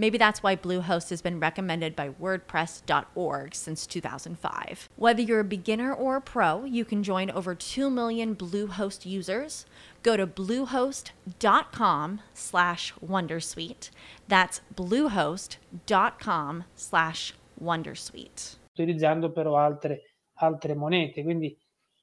[0.00, 4.88] Maybe that's why Bluehost has been recommended by WordPress.org since 2005.
[4.96, 9.66] Whether you're a beginner or a pro, you can join over 2 million Bluehost users.
[10.02, 13.90] Go to bluehost.com slash Wondersuite.
[14.26, 18.56] That's bluehost.com slash Wondersuite.
[18.72, 21.54] Utilizzando però altre, altre monete, quindi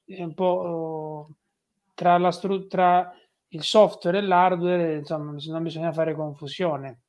[0.04, 1.34] è un po' uh,
[1.94, 3.12] tra la struttura
[3.48, 7.00] il software e l'hardware, insomma, non bisogna fare confusione.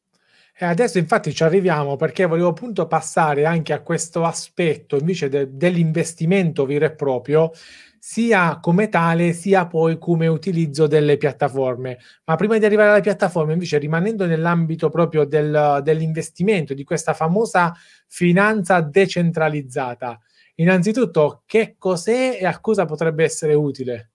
[0.62, 5.55] E adesso infatti ci arriviamo perché volevo appunto passare anche a questo aspetto invece de-
[5.55, 7.51] dell'investimento vero e proprio,
[7.97, 11.97] sia come tale, sia poi come utilizzo delle piattaforme.
[12.26, 17.74] Ma prima di arrivare alle piattaforme, invece, rimanendo nell'ambito proprio del, dell'investimento, di questa famosa
[18.07, 20.20] finanza decentralizzata,
[20.55, 24.10] innanzitutto che cos'è e a cosa potrebbe essere utile?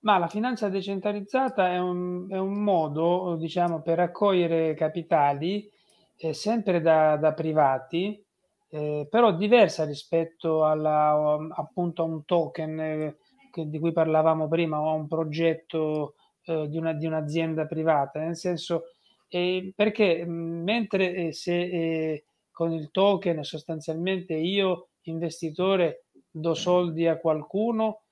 [0.00, 5.68] Ma la finanza decentralizzata è un, è un modo, diciamo, per raccogliere capitali
[6.16, 8.24] eh, sempre da, da privati,
[8.70, 13.16] eh, però diversa rispetto alla, appunto a un token eh,
[13.50, 18.20] che, di cui parlavamo prima o a un progetto eh, di, una, di, un'azienda privata,
[18.20, 18.84] nel senso
[19.28, 28.04] perché mentre eh, se con il token sostanzialmente io investitore do soldi a qualcuno,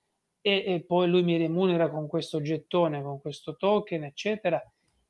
[0.46, 4.62] e, e, poi lui mi remunera con questo gettone, con questo token, eccetera.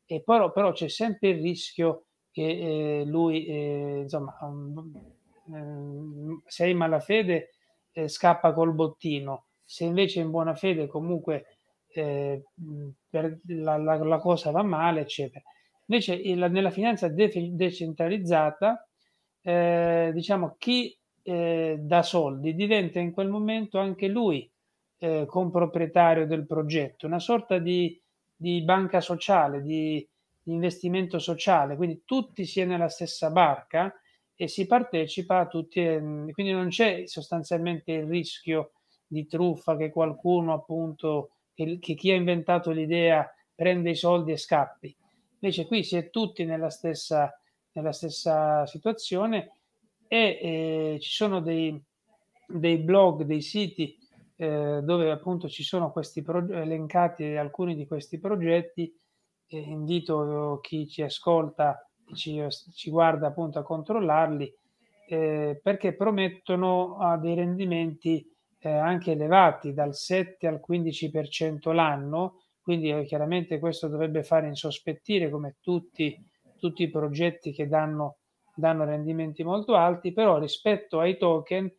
[0.06, 6.68] E però, però c'è sempre il rischio che eh, lui, eh, insomma, um, se è
[6.68, 7.50] in malafede
[7.92, 11.58] eh, scappa col bottino, se invece è in buona fede comunque
[11.92, 12.42] eh,
[13.44, 15.44] la, la, la, cosa va male, eccetera.
[15.84, 18.88] Invece il, nella finanza de- decentralizzata,
[19.42, 24.50] eh, diciamo, chi eh, dà soldi diventa in quel momento anche lui
[24.98, 28.00] eh, comproprietario del progetto, una sorta di,
[28.34, 30.06] di banca sociale, di,
[30.42, 33.92] di, investimento sociale, quindi tutti si è nella stessa barca
[34.34, 38.72] e si partecipa a tutti, quindi non c'è sostanzialmente il rischio
[39.06, 44.36] di truffa che qualcuno appunto, che, che chi ha inventato l'idea prende i soldi e
[44.36, 44.94] scappi.
[45.38, 47.32] Invece qui si è tutti nella stessa,
[47.72, 49.52] nella stessa situazione
[50.08, 51.80] e eh, ci sono dei,
[52.46, 53.96] dei blog, dei siti
[54.36, 58.94] eh, dove appunto ci sono questi pro- elencati alcuni di questi progetti.
[59.48, 64.52] Eh, invito chi ci ascolta, ci, ci guarda appunto a controllarli
[65.08, 68.28] eh, perché promettono uh, dei rendimenti
[68.58, 72.42] eh, anche elevati dal 7 al 15% l'anno.
[72.60, 76.20] Quindi eh, chiaramente questo dovrebbe fare insospettire come tutti,
[76.58, 78.18] tutti i progetti che danno,
[78.54, 81.72] danno rendimenti molto alti, però rispetto ai token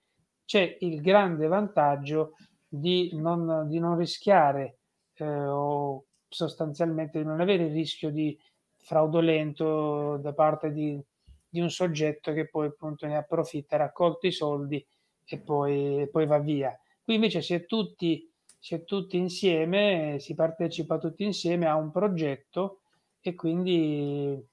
[0.46, 2.36] c'è il grande vantaggio
[2.68, 4.80] di non, di non rischiare
[5.16, 8.38] eh, o sostanzialmente di non avere il rischio di
[8.78, 11.00] fraudolento da parte di,
[11.48, 14.86] di un soggetto che poi appunto ne approfitta, raccolta i soldi
[15.26, 16.78] e poi, e poi va via.
[17.04, 21.92] Qui invece si è tutti, si è tutti insieme, si partecipa tutti insieme a un
[21.92, 22.82] progetto
[23.22, 24.46] e quindi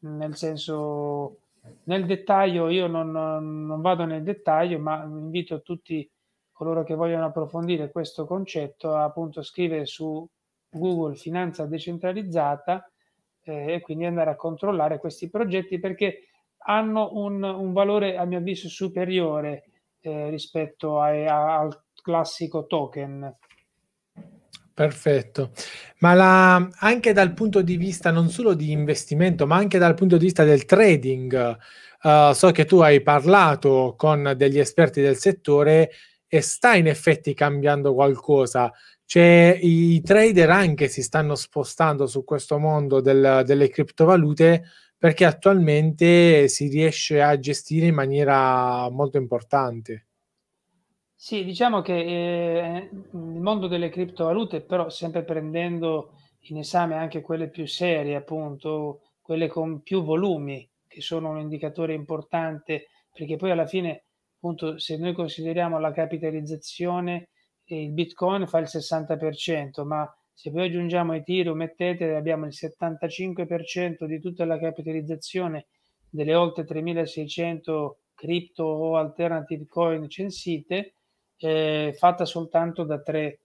[0.00, 1.40] nel senso
[1.84, 6.08] nel dettaglio io non, non vado nel dettaglio ma invito tutti
[6.58, 10.28] coloro che vogliono approfondire questo concetto a appunto scrivere su
[10.68, 12.90] Google finanza decentralizzata
[13.44, 16.30] eh, e quindi andare a controllare questi progetti perché
[16.66, 19.66] hanno un, un valore a mio avviso superiore
[20.00, 23.36] eh, rispetto a, a, al classico token.
[24.74, 25.52] Perfetto,
[25.98, 30.16] ma la, anche dal punto di vista non solo di investimento, ma anche dal punto
[30.16, 31.58] di vista del trading,
[32.02, 35.90] uh, so che tu hai parlato con degli esperti del settore
[36.28, 38.72] e sta in effetti cambiando qualcosa.
[39.04, 44.64] Cioè, i trader anche si stanno spostando su questo mondo del, delle criptovalute
[44.98, 50.06] perché attualmente si riesce a gestire in maniera molto importante.
[51.14, 56.12] Sì, diciamo che eh, il mondo delle criptovalute, però sempre prendendo
[56.42, 61.94] in esame anche quelle più serie, appunto, quelle con più volumi, che sono un indicatore
[61.94, 64.04] importante, perché poi alla fine,
[64.38, 67.30] appunto, se noi consideriamo la capitalizzazione,
[67.64, 74.04] il Bitcoin fa il 60%, ma se poi aggiungiamo Ethereum e Tether abbiamo il 75%
[74.04, 75.66] di tutta la capitalizzazione
[76.08, 80.94] delle oltre 3600 cripto o alternative coin censite,
[81.38, 83.40] eh, fatta soltanto da tre,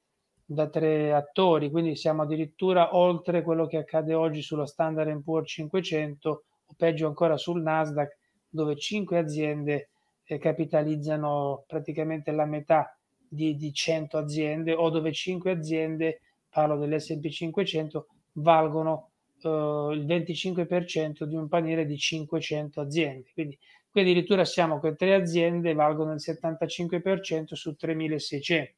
[0.46, 6.44] da tre attori, quindi siamo addirittura oltre quello che accade oggi sullo Standard Poor's 500
[6.66, 8.18] o peggio ancora sul Nasdaq,
[8.48, 9.90] dove cinque aziende
[10.26, 12.98] eh, capitalizzano praticamente la metà
[13.28, 19.12] di, di 100 aziende o dove cinque aziende, parlo dell'S&P 500, valgono
[19.42, 23.30] eh, il 25% di un paniere di 500 aziende.
[23.34, 23.58] Quindi
[23.94, 28.70] Qui addirittura siamo con tre aziende, valgono il 75% su 3.600.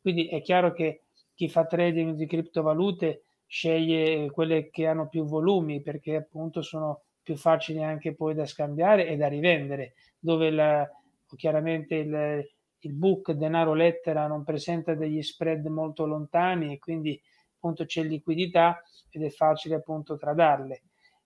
[0.00, 1.02] Quindi è chiaro che
[1.34, 7.36] chi fa trading di criptovalute sceglie quelle che hanno più volumi perché appunto sono più
[7.36, 9.94] facili anche poi da scambiare e da rivendere,
[10.26, 10.90] dove la,
[11.36, 12.44] chiaramente il,
[12.80, 17.18] il book denaro lettera non presenta degli spread molto lontani e quindi
[17.54, 20.82] appunto c'è liquidità ed è facile appunto tradarle.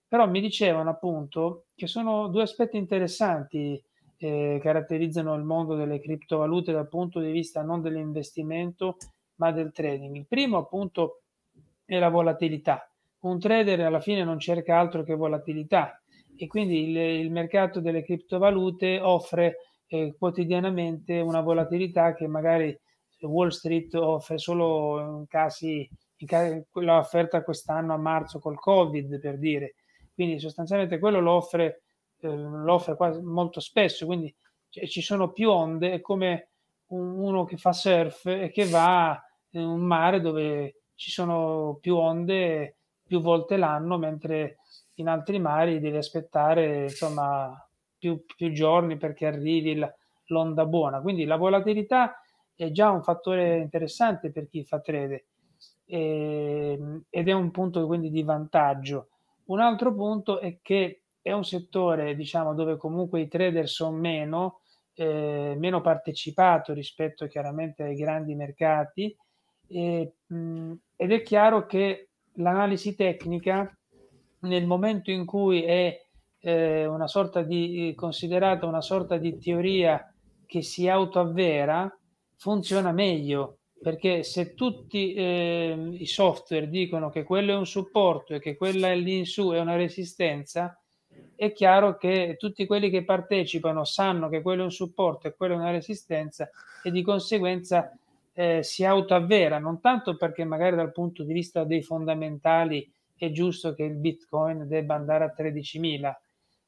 [0.07, 3.81] Però mi dicevano appunto che sono due aspetti interessanti
[4.17, 8.97] eh, caratterizzano il mondo delle criptovalute dal punto di vista non dell'investimento
[9.37, 10.15] ma del trading.
[10.15, 11.23] Il primo appunto
[11.83, 12.87] è la volatilità.
[13.21, 16.00] Un trader alla fine non cerca altro che volatilità
[16.35, 19.57] e quindi il, il mercato delle criptovalute offre
[19.87, 22.77] eh, quotidianamente una volatilità che magari
[23.21, 29.19] Wall Street offre solo in casi, in casi l'ha offerta quest'anno a marzo col Covid
[29.19, 29.75] per dire.
[30.13, 31.83] Quindi sostanzialmente quello lo offre,
[32.19, 34.33] eh, lo offre quasi molto spesso, quindi
[34.69, 36.49] cioè, ci sono più onde, è come
[36.87, 39.21] un, uno che fa surf e che va
[39.51, 44.59] in un mare dove ci sono più onde più volte l'anno, mentre
[45.01, 49.93] in altri mari devi aspettare insomma più, più giorni perché arrivi la,
[50.27, 51.01] l'onda buona.
[51.01, 52.21] Quindi la volatilità
[52.55, 55.25] è già un fattore interessante per chi fa trade
[55.85, 59.09] e, ehm, ed è un punto quindi di vantaggio.
[59.45, 64.61] Un altro punto è che è un settore diciamo, dove comunque i trader sono meno,
[64.93, 69.15] eh, meno partecipato rispetto chiaramente ai grandi mercati
[69.67, 73.75] e, mh, ed è chiaro che l'analisi tecnica
[74.41, 75.99] nel momento in cui è
[76.39, 80.13] eh, una sorta di considerata una sorta di teoria
[80.45, 81.95] che si autoavvera
[82.35, 83.57] funziona meglio.
[83.81, 88.91] Perché se tutti eh, i software dicono che quello è un supporto e che quella
[88.91, 90.79] è lì in su è una resistenza,
[91.35, 95.55] è chiaro che tutti quelli che partecipano sanno che quello è un supporto e quello
[95.55, 96.47] è una resistenza
[96.83, 97.91] e di conseguenza
[98.33, 102.87] eh, si autoavvera, non tanto perché magari dal punto di vista dei fondamentali
[103.25, 106.13] è giusto che il Bitcoin debba andare a 13.000,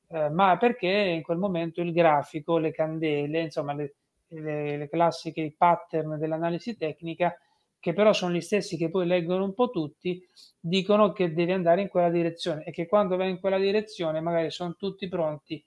[0.10, 3.96] eh, ma perché in quel momento il grafico, le candele, insomma le,
[4.28, 7.36] le, le classiche pattern dell'analisi tecnica,
[7.80, 10.24] che però sono gli stessi che poi leggono un po' tutti,
[10.60, 14.52] dicono che devi andare in quella direzione e che quando vai in quella direzione magari
[14.52, 15.62] sono tutti pronti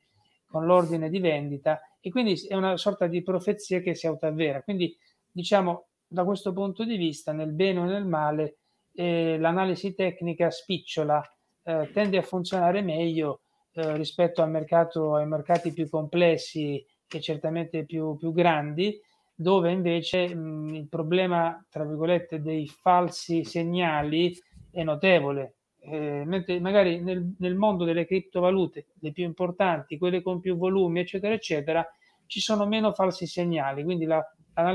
[0.47, 4.63] con l'ordine di vendita e quindi è una sorta di profezia che si autoavvera.
[4.63, 4.97] Quindi
[5.33, 8.59] diciamo da questo punto di vista, nel bene o nel male,
[8.97, 11.23] eh, l'analisi tecnica spicciola
[11.63, 13.41] eh, tende a funzionare meglio
[13.73, 18.99] eh, rispetto al mercato, ai mercati più complessi che certamente più, più grandi,
[19.35, 24.35] dove invece mh, il problema, tra virgolette, dei falsi segnali
[24.71, 25.55] è notevole.
[25.81, 31.01] Eh, mentre magari nel, nel, mondo delle criptovalute, le più importanti, quelle con più volumi,
[31.01, 31.87] eccetera, eccetera,
[32.27, 33.85] ci sono meno falsi segnali.
[33.85, 34.25] Quindi la,
[34.55, 34.75] la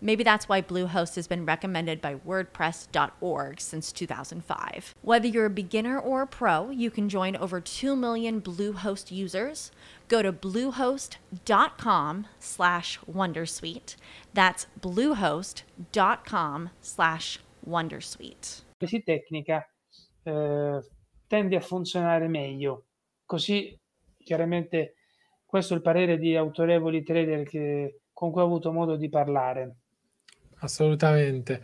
[0.00, 4.94] Maybe that's why Bluehost has been recommended by WordPress.org since 2005.
[5.00, 9.70] Whether you're a beginner or a pro, you can join over 2 million Bluehost users.
[10.08, 13.96] Go to bluehost.com slash Wondersuite.
[14.34, 18.62] That's bluehost.com slash Wondersuite.
[18.78, 19.66] Questa tecnica
[20.22, 20.80] eh,
[21.26, 22.84] tende a funzionare meglio.
[23.24, 23.74] Così,
[24.18, 24.94] chiaramente,
[25.46, 29.76] questo è il parere di autorevoli trader che, con cui ho avuto modo di parlare.
[30.60, 31.60] Assolutamente.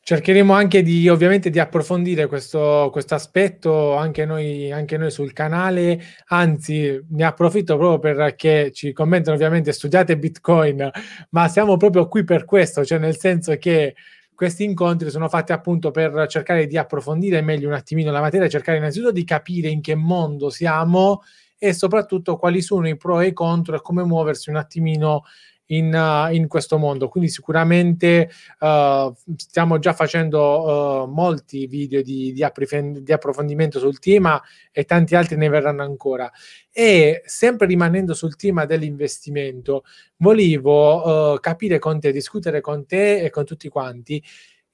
[0.00, 6.00] Cercheremo anche di, ovviamente, di approfondire questo, aspetto anche noi, anche noi sul canale.
[6.28, 10.88] Anzi, ne approfitto proprio perché ci commentano ovviamente studiate Bitcoin,
[11.30, 13.94] ma siamo proprio qui per questo, cioè nel senso che
[14.34, 18.78] questi incontri sono fatti appunto per cercare di approfondire meglio un attimino la materia, cercare
[18.78, 21.22] innanzitutto di capire in che mondo siamo
[21.58, 25.24] e soprattutto quali sono i pro e i contro e come muoversi un attimino
[25.68, 27.08] in, uh, in questo mondo.
[27.08, 33.98] Quindi sicuramente uh, stiamo già facendo uh, molti video di, di, approfond- di, approfondimento sul
[33.98, 34.40] tema
[34.70, 36.30] e tanti altri ne verranno ancora.
[36.70, 39.84] E sempre rimanendo sul tema dell'investimento,
[40.18, 44.22] volevo capire con te, discutere con te e con tutti quanti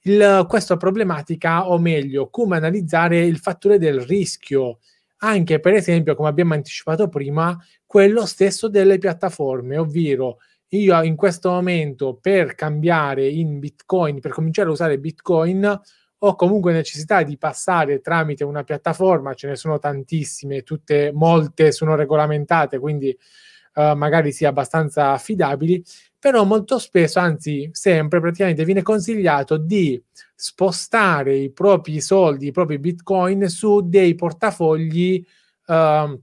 [0.01, 4.79] il, questa problematica, o meglio, come analizzare il fattore del rischio
[5.17, 10.37] anche per esempio, come abbiamo anticipato prima, quello stesso delle piattaforme, ovvero
[10.81, 15.81] io in questo momento per cambiare in Bitcoin, per cominciare a usare Bitcoin,
[16.17, 21.95] ho comunque necessità di passare tramite una piattaforma, ce ne sono tantissime, tutte, molte sono
[21.95, 23.15] regolamentate, quindi
[23.75, 25.83] uh, magari sia abbastanza affidabili,
[26.17, 30.01] però molto spesso, anzi sempre praticamente viene consigliato di
[30.33, 35.23] spostare i propri soldi, i propri Bitcoin su dei portafogli
[35.67, 36.19] uh,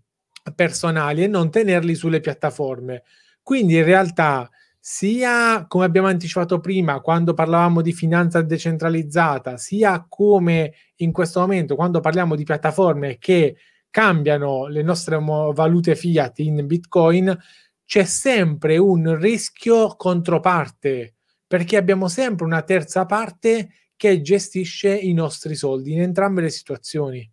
[0.54, 3.04] personali e non tenerli sulle piattaforme.
[3.42, 4.48] Quindi in realtà
[4.84, 11.76] sia come abbiamo anticipato prima quando parlavamo di finanza decentralizzata, sia come in questo momento
[11.76, 13.56] quando parliamo di piattaforme che
[13.90, 17.38] cambiano le nostre valute fiat in Bitcoin,
[17.84, 21.14] c'è sempre un rischio controparte,
[21.46, 27.30] perché abbiamo sempre una terza parte che gestisce i nostri soldi in entrambe le situazioni.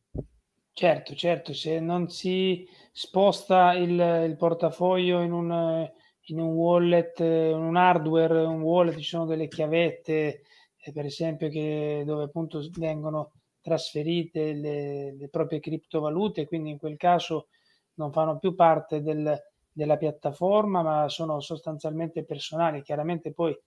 [0.72, 5.90] Certo, certo, se non si sposta il, il portafoglio in un,
[6.32, 10.42] in un wallet, un hardware, un wallet, ci sono delle chiavette,
[10.78, 16.98] eh, per esempio, che, dove appunto vengono trasferite le, le, proprie criptovalute, quindi in quel
[16.98, 17.48] caso
[17.96, 19.38] non fanno più parte del,
[19.72, 22.82] della piattaforma, ma sono sostanzialmente personali.
[22.82, 23.58] Chiaramente poi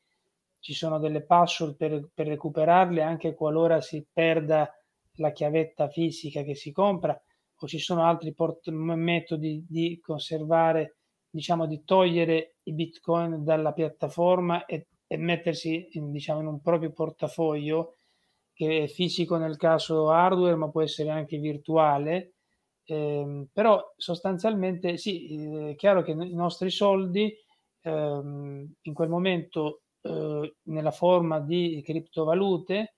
[0.59, 4.73] ci sono delle password per, per recuperarle anche qualora si perda
[5.17, 7.21] la chiavetta fisica che si compra
[7.63, 10.99] o ci sono altri port- metodi di conservare
[11.33, 16.93] diciamo, di togliere i bitcoin dalla piattaforma e, e mettersi in, diciamo, in un proprio
[16.93, 17.97] portafoglio
[18.53, 22.35] che è fisico nel caso hardware, ma può essere anche virtuale.
[22.85, 27.35] Eh, però sostanzialmente sì, è chiaro che i nostri soldi
[27.83, 32.97] ehm, in quel momento eh, nella forma di criptovalute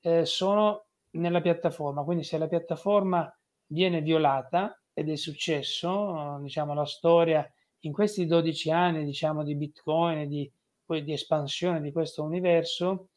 [0.00, 3.32] eh, sono nella piattaforma, quindi se la piattaforma
[3.66, 7.48] viene violata ed è successo, diciamo la storia
[7.86, 10.50] in questi 12 anni diciamo, di Bitcoin di,
[10.86, 13.08] di espansione di questo universo,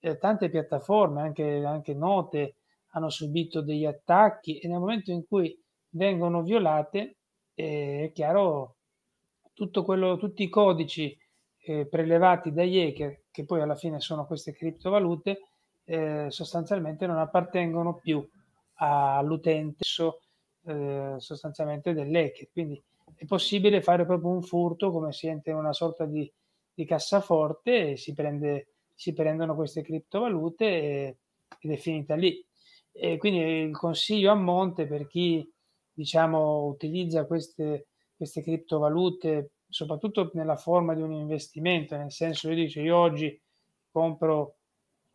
[0.00, 2.56] eh, tante piattaforme, anche, anche note,
[2.92, 5.56] hanno subito degli attacchi e nel momento in cui
[5.90, 7.16] vengono violate,
[7.54, 8.76] eh, è chiaro,
[9.52, 11.16] tutto quello, tutti i codici
[11.64, 15.42] eh, prelevati dagli hacker, che poi alla fine sono queste criptovalute,
[15.84, 18.26] eh, sostanzialmente non appartengono più
[18.74, 19.84] all'utente
[20.64, 22.48] eh, sostanzialmente dell'hacker.
[22.52, 22.82] Quindi
[23.14, 26.30] è possibile fare proprio un furto come si entra in una sorta di,
[26.74, 31.18] di cassaforte e si, prende, si prendono queste criptovalute e,
[31.60, 32.44] ed è finita lì.
[32.92, 35.48] E quindi il consiglio a monte per chi
[35.92, 42.80] diciamo, utilizza queste, queste criptovalute, soprattutto nella forma di un investimento, nel senso io dico
[42.80, 43.40] io oggi
[43.90, 44.56] compro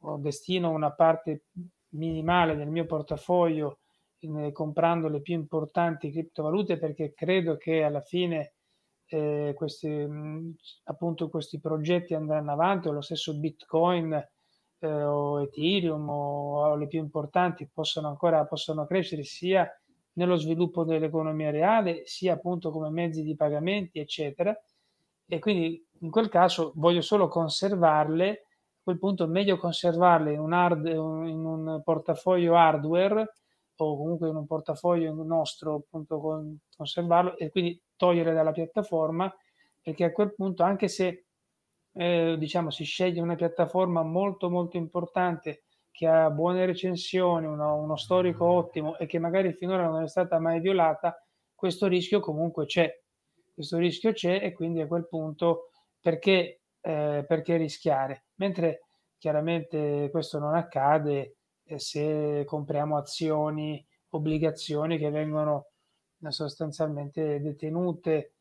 [0.03, 1.45] o destino una parte
[1.89, 3.80] minimale del mio portafoglio
[4.21, 8.53] in, comprando le più importanti criptovalute perché credo che alla fine
[9.07, 10.07] eh, questi,
[10.85, 16.87] appunto, questi progetti andranno avanti o lo stesso Bitcoin eh, o Ethereum o, o, le
[16.87, 19.69] più importanti possono ancora possono crescere sia
[20.13, 24.57] nello sviluppo dell'economia reale, sia appunto come mezzi di pagamenti, eccetera.
[25.25, 30.39] E quindi in quel caso voglio solo conservarle, a quel punto è meglio conservarle in
[30.39, 33.29] un, hard, in un portafoglio hardware
[33.83, 39.33] o comunque in un portafoglio nostro, appunto con, conservarlo e quindi togliere dalla piattaforma,
[39.81, 41.25] perché a quel punto anche se
[41.93, 47.97] eh, diciamo si sceglie una piattaforma molto molto importante che ha buone recensioni, uno, uno,
[47.97, 51.21] storico ottimo e che magari finora non è stata mai violata,
[51.53, 52.89] questo rischio comunque c'è.
[53.53, 58.25] Questo rischio c'è e quindi a quel punto perché, eh, perché rischiare?
[58.35, 61.35] Mentre chiaramente questo non accade
[61.79, 65.67] se compriamo azioni, obbligazioni che vengono
[66.21, 68.33] eh, sostanzialmente detenute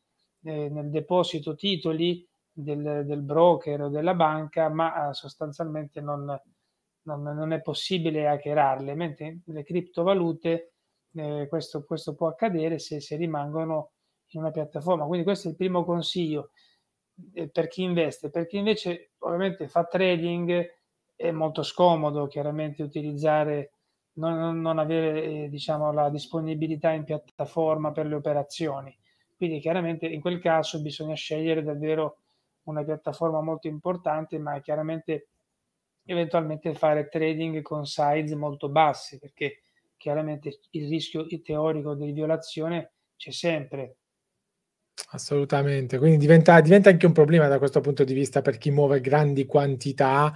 [0.43, 6.25] eh, nel deposito titoli del, del, broker o della banca, ma eh, sostanzialmente non,
[7.03, 10.73] non, non, è possibile hackerarle, mentre le criptovalute
[11.13, 13.91] eh, questo, questo, può accadere se, se, rimangono
[14.31, 15.05] in una piattaforma.
[15.05, 16.51] Quindi questo è il primo consiglio
[17.51, 18.29] per chi investe.
[18.29, 20.79] Per chi invece ovviamente fa trading
[21.21, 23.71] è molto scomodo chiaramente utilizzare,
[24.13, 28.95] non, non avere eh, diciamo, la disponibilità in piattaforma per le operazioni.
[29.37, 32.17] Quindi chiaramente in quel caso bisogna scegliere davvero
[32.63, 35.27] una piattaforma molto importante, ma chiaramente
[36.05, 39.61] eventualmente fare trading con size molto bassi, perché
[39.97, 43.97] chiaramente il rischio teorico di violazione c'è sempre.
[45.13, 49.01] Assolutamente, quindi diventa, diventa anche un problema da questo punto di vista per chi muove
[49.01, 50.33] grandi quantità,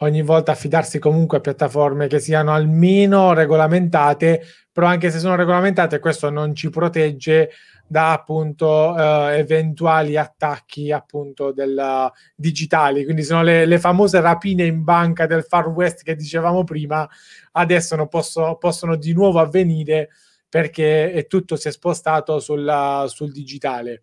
[0.00, 4.42] ogni volta affidarsi comunque a piattaforme che siano almeno regolamentate,
[4.72, 7.50] però anche se sono regolamentate questo non ci protegge
[7.88, 13.04] da appunto eh, eventuali attacchi appunto del, digitali.
[13.04, 17.08] Quindi sono le, le, famose rapine in banca del far west che dicevamo prima
[17.52, 20.10] adesso posso, possono di nuovo avvenire
[20.48, 24.02] perché è tutto si è spostato sul, sul digitale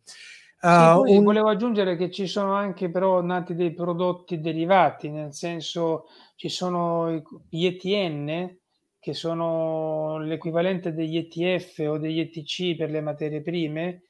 [0.64, 1.24] Uh, sì, un...
[1.26, 6.06] Volevo aggiungere che ci sono anche però nati dei prodotti derivati, nel senso
[6.36, 8.58] ci sono gli ETN
[8.98, 14.04] che sono l'equivalente degli ETF o degli ETC per le materie prime,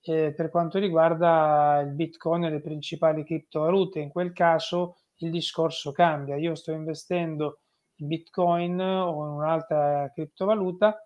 [0.00, 4.00] eh, per quanto riguarda il Bitcoin e le principali criptovalute.
[4.00, 6.36] In quel caso il discorso cambia.
[6.36, 7.58] Io sto investendo
[7.96, 11.04] in Bitcoin o in un'altra criptovaluta,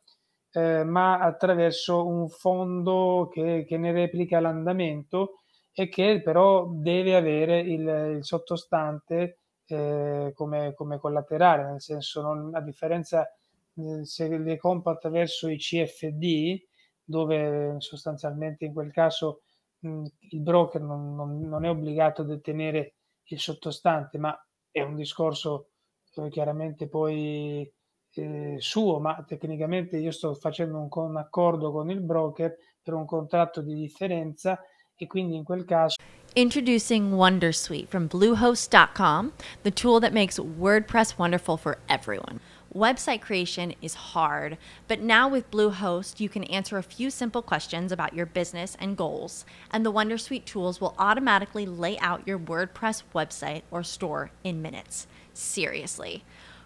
[0.53, 5.41] eh, ma attraverso un fondo che, che, ne replica l'andamento
[5.73, 12.55] e che però deve avere il, il sottostante eh, come, come, collaterale, nel senso non,
[12.55, 13.27] a differenza
[13.75, 16.61] eh, se le compra attraverso i CFD,
[17.05, 19.43] dove sostanzialmente in quel caso
[19.81, 22.95] mh, il broker non, non, non, è obbligato a detenere
[23.25, 24.37] il sottostante, ma
[24.71, 25.71] è un discorso
[26.17, 27.71] eh, chiaramente poi
[28.15, 33.05] eh, suo, ma tecnicamente io sto facendo un, un accordo con il broker per un
[33.05, 34.61] contratto di differenza
[34.97, 35.97] e quindi in quel caso
[36.35, 39.35] Introducing Wondersuite from Bluehost.com,
[39.65, 42.41] the tool that makes WordPress wonderful for everyone.
[42.75, 44.57] Website creation is hard,
[44.89, 48.97] but now with Bluehost, you can answer a few simple questions about your business and
[48.97, 54.63] goals, and the Wondersuite tools will automatically lay out your WordPress website or store in
[54.63, 55.07] minutes.
[55.35, 56.25] Seriously.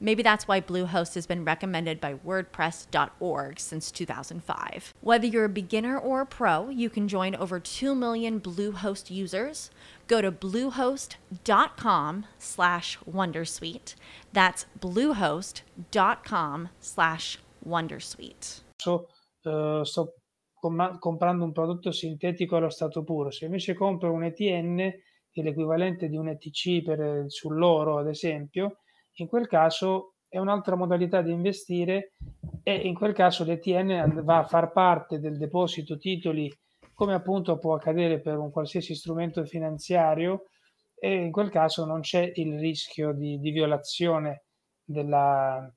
[0.00, 4.94] Maybe that's why Bluehost has been recommended by WordPress.org since 2005.
[5.02, 9.70] Whether you're a beginner or a pro, you can join over 2 million Bluehost users.
[10.08, 13.94] Go to bluehost.com slash Wondersuite.
[14.32, 17.38] That's bluehost.com slash
[17.68, 18.60] Wondersuite.
[18.80, 19.06] So,
[19.44, 20.14] uh, sto
[20.60, 23.30] com- comprando un prodotto sintetico allo stato puro.
[23.30, 24.76] Se invece compro un ETN
[25.32, 28.78] che è l'equivalente di un ETC per, sull'oro, ad esempio,
[29.20, 32.14] in quel caso è un'altra modalità di investire
[32.62, 36.52] e in quel caso l'ETN va a far parte del deposito titoli
[36.94, 40.44] come appunto può accadere per un qualsiasi strumento finanziario
[40.98, 44.44] e in quel caso non c'è il rischio di, di violazione
[44.84, 45.72] della,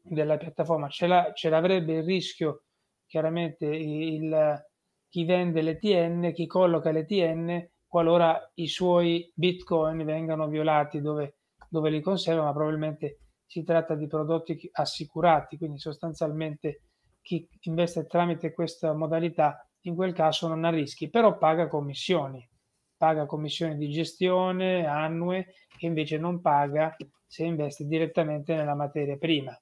[0.00, 2.62] della piattaforma, ce, la, ce l'avrebbe il rischio
[3.06, 4.64] chiaramente il,
[5.08, 11.36] chi vende l'ETN, chi colloca l'ETN qualora i suoi bitcoin vengano violati dove,
[11.74, 16.82] dove li conserva, ma probabilmente si tratta di prodotti assicurati, quindi sostanzialmente
[17.20, 22.48] chi investe tramite questa modalità in quel caso non ha rischi, però paga commissioni,
[22.96, 26.94] paga commissioni di gestione annue che invece non paga
[27.26, 29.58] se investe direttamente nella materia prima.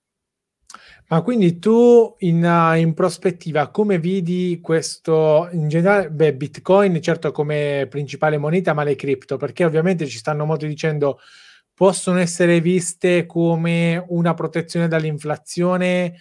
[1.08, 7.32] Ma quindi tu in, uh, in, prospettiva come vedi questo in generale, beh, Bitcoin certo
[7.32, 11.18] come principale moneta, ma le cripto, perché ovviamente ci stanno molto dicendo
[11.74, 16.14] possono essere viste come una protezione dall'inflazione,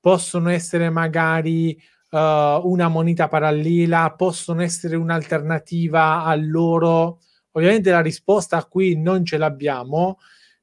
[0.00, 1.80] possono essere magari
[2.10, 7.20] uh, una moneta parallela, possono essere un'alternativa a loro.
[7.52, 10.18] Ovviamente la risposta qui non ce l'abbiamo,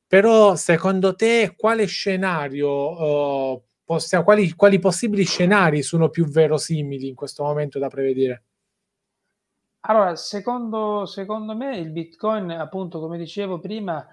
[0.07, 7.15] però secondo te quale scenario, uh, possiamo, quali, quali possibili scenari sono più verosimili in
[7.15, 8.43] questo momento da prevedere?
[9.87, 14.03] Allora, secondo, secondo me il Bitcoin, appunto, come dicevo prima,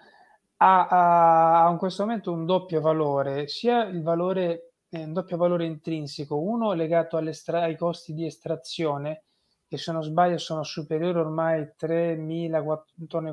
[0.63, 5.65] ha, ha, in questo momento un doppio valore, sia il valore, eh, un doppio valore
[5.67, 9.25] intrinseco, uno legato ai costi di estrazione,
[9.67, 11.61] che se non sbaglio sono superiori ormai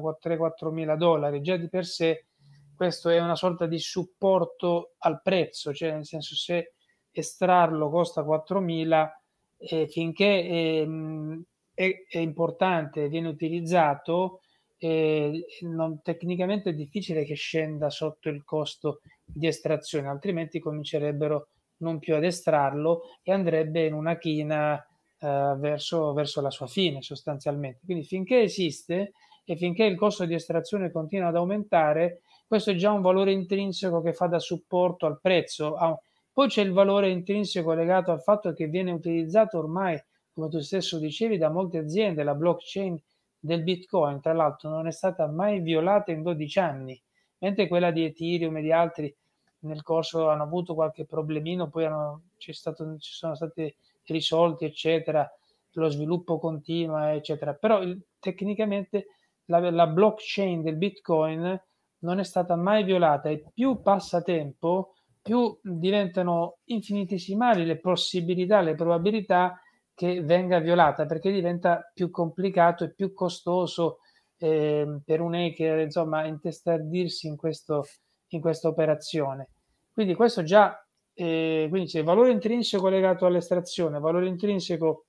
[0.10, 2.26] a 3-4 mila dollari, già di per sé
[2.80, 6.76] questo è una sorta di supporto al prezzo, cioè nel senso se
[7.12, 9.10] estrarlo costa 4.000
[9.58, 10.88] eh, finché eh,
[11.74, 14.40] è, è, importante, viene utilizzato,
[14.80, 22.00] eh, non, tecnicamente è difficile che scenda sotto il costo di estrazione, altrimenti comincerebbero non
[22.00, 24.76] più ad estrarlo e andrebbe in una china
[25.20, 27.82] eh, verso, verso la sua fine sostanzialmente.
[27.86, 29.14] Quindi finché esiste
[29.46, 34.02] e finché il costo di estrazione continua ad aumentare, questo è già un valore intrinseco
[34.02, 35.76] che fa da supporto al prezzo.
[36.32, 40.02] Poi c'è il valore intrinseco legato al fatto che viene utilizzato ormai,
[40.34, 42.24] come tu stesso dicevi, da molte aziende.
[42.24, 43.00] La blockchain
[43.40, 47.02] del Bitcoin, tra l'altro, non è stata mai violata in 12 anni,
[47.40, 49.16] mentre quella di Ethereum e di altri
[49.62, 53.74] nel corso hanno avuto qualche problemino, poi hanno, stato, ci sono stati
[54.06, 55.30] risolti, eccetera,
[55.74, 57.54] lo sviluppo continua, eccetera.
[57.54, 59.08] Però il, tecnicamente
[59.46, 61.62] la, la blockchain del Bitcoin
[62.00, 68.76] non è stata mai violata e più passa tempo, più diventano infinitesimali le possibilità, le
[68.76, 69.60] probabilità
[70.00, 73.98] che venga violata perché diventa più complicato e più costoso
[74.38, 77.84] eh, per un hacker insomma intestardirsi in, questo,
[78.30, 79.50] in questa operazione.
[79.92, 80.82] Quindi questo già,
[81.14, 85.08] eh, quindi c'è valore intrinseco legato all'estrazione, valore intrinseco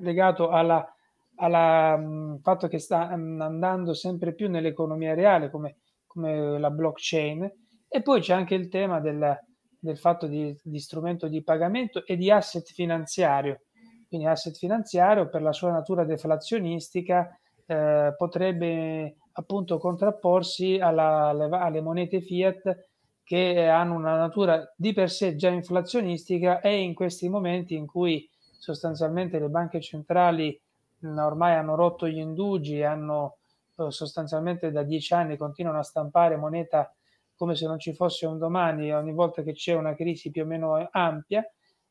[0.00, 5.78] legato alla mh, fatto che sta mh, andando sempre più nell'economia reale come
[6.18, 7.48] come la blockchain
[7.86, 9.38] e poi c'è anche il tema del,
[9.78, 13.66] del fatto di, di, strumento di pagamento e di asset finanziario.
[14.08, 22.22] Quindi asset finanziario per la sua natura deflazionistica eh, potrebbe appunto contrapporsi alla, alle, monete
[22.22, 22.86] fiat
[23.22, 28.28] che hanno una natura di per sé già inflazionistica e in questi momenti in cui
[28.58, 30.58] sostanzialmente le banche centrali
[31.02, 33.36] ormai hanno rotto gli indugi, hanno
[33.76, 36.92] eh, sostanzialmente da dieci anni continuano a stampare moneta
[37.36, 40.46] come se non ci fosse un domani ogni volta che c'è una crisi più o
[40.46, 41.48] meno ampia,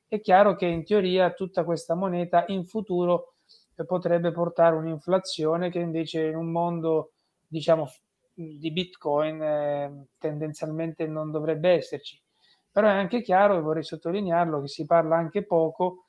[0.07, 3.33] è chiaro che in teoria tutta questa moneta in futuro
[3.85, 7.11] potrebbe portare un'inflazione che invece in un mondo
[7.45, 7.89] diciamo
[8.33, 12.19] di bitcoin eh, tendenzialmente non dovrebbe esserci
[12.71, 16.07] però è anche chiaro e vorrei sottolinearlo che si parla anche poco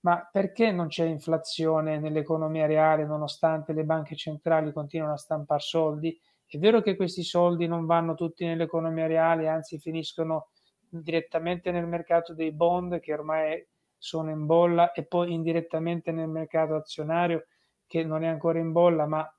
[0.00, 6.18] ma perché non c'è inflazione nell'economia reale nonostante le banche centrali continuano a stampare soldi?
[6.46, 10.48] È vero che questi soldi non vanno tutti nell'economia reale, anzi finiscono
[10.88, 13.64] direttamente nel mercato dei bond che ormai
[13.96, 17.46] sono in bolla e poi indirettamente nel mercato azionario
[17.86, 19.32] che non è ancora in bolla, ma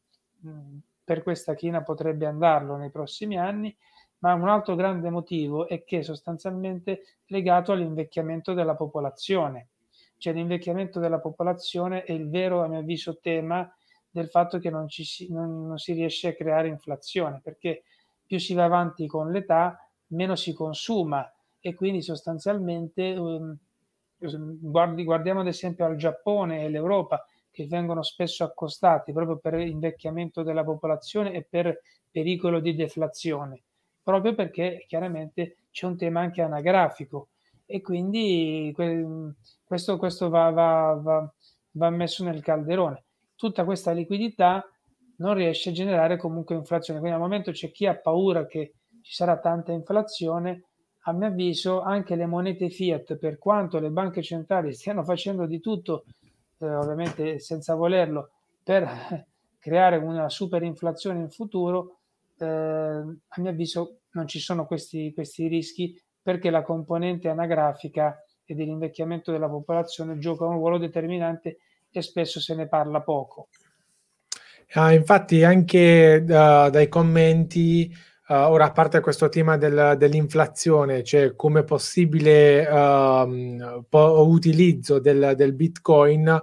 [1.03, 3.75] per questa china potrebbe andarlo nei prossimi anni.
[4.19, 9.69] Ma un altro grande motivo è che sostanzialmente è legato all'invecchiamento della popolazione
[10.19, 13.73] cioè l'invecchiamento della popolazione è il vero, a mio avviso, tema
[14.09, 17.83] del fatto che non, si, non, non si riesce a creare inflazione, perché
[18.25, 21.25] più si va avanti con l'età, meno si consuma
[21.61, 23.57] e quindi sostanzialmente um,
[24.17, 30.43] guardi, guardiamo ad esempio al Giappone e l'Europa che vengono spesso accostati proprio per invecchiamento
[30.43, 31.81] della popolazione e per
[32.11, 33.61] pericolo di deflazione,
[34.01, 37.29] proprio perché chiaramente c'è un tema anche anagrafico
[37.65, 38.73] e quindi
[39.63, 41.33] questo, questo va, va, va,
[41.71, 43.03] va, messo nel calderone.
[43.35, 44.67] Tutta questa liquidità
[45.17, 49.13] non riesce a generare comunque inflazione, quindi al momento c'è chi ha paura che ci
[49.13, 50.68] sarà tanta inflazione,
[51.09, 55.59] a mio avviso anche le monete fiat, per quanto le banche centrali stiano facendo di
[55.59, 56.05] tutto,
[56.59, 58.31] eh, ovviamente senza volerlo,
[58.63, 58.87] per
[59.59, 61.97] creare una super inflazione in futuro,
[62.37, 68.53] eh, a mio avviso non ci sono questi, questi rischi perché la componente anagrafica e
[68.55, 71.57] dell'invecchiamento della popolazione gioca un ruolo determinante
[71.91, 73.49] e spesso se ne parla poco.
[74.73, 77.91] Ah, infatti anche uh, dai commenti,
[78.29, 85.33] uh, ora a parte questo tema del, dell'inflazione, cioè come possibile uh, po- utilizzo del,
[85.35, 86.41] del Bitcoin,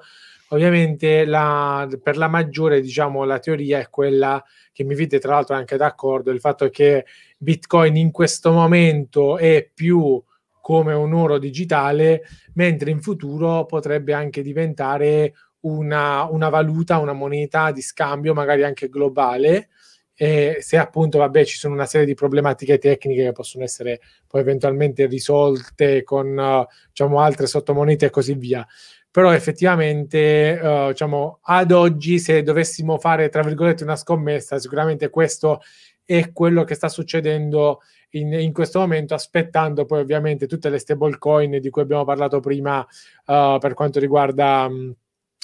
[0.49, 5.55] ovviamente la, per la maggiore diciamo la teoria è quella che mi vede tra l'altro
[5.55, 7.07] anche d'accordo, il fatto che
[7.39, 10.23] Bitcoin in questo momento è più
[10.61, 12.23] come un oro digitale,
[12.55, 18.89] mentre in futuro potrebbe anche diventare una, una valuta, una moneta di scambio, magari anche
[18.89, 19.69] globale.
[20.19, 24.41] E se appunto, vabbè, ci sono una serie di problematiche tecniche che possono essere poi
[24.41, 28.67] eventualmente risolte con diciamo altre sottomonete e così via.
[29.11, 35.63] Però effettivamente uh, diciamo ad oggi se dovessimo fare tra virgolette una scommessa sicuramente questo
[36.05, 41.61] è quello che sta succedendo in, in questo momento aspettando poi ovviamente tutte le stablecoin
[41.61, 44.95] di cui abbiamo parlato prima uh, per quanto riguarda um,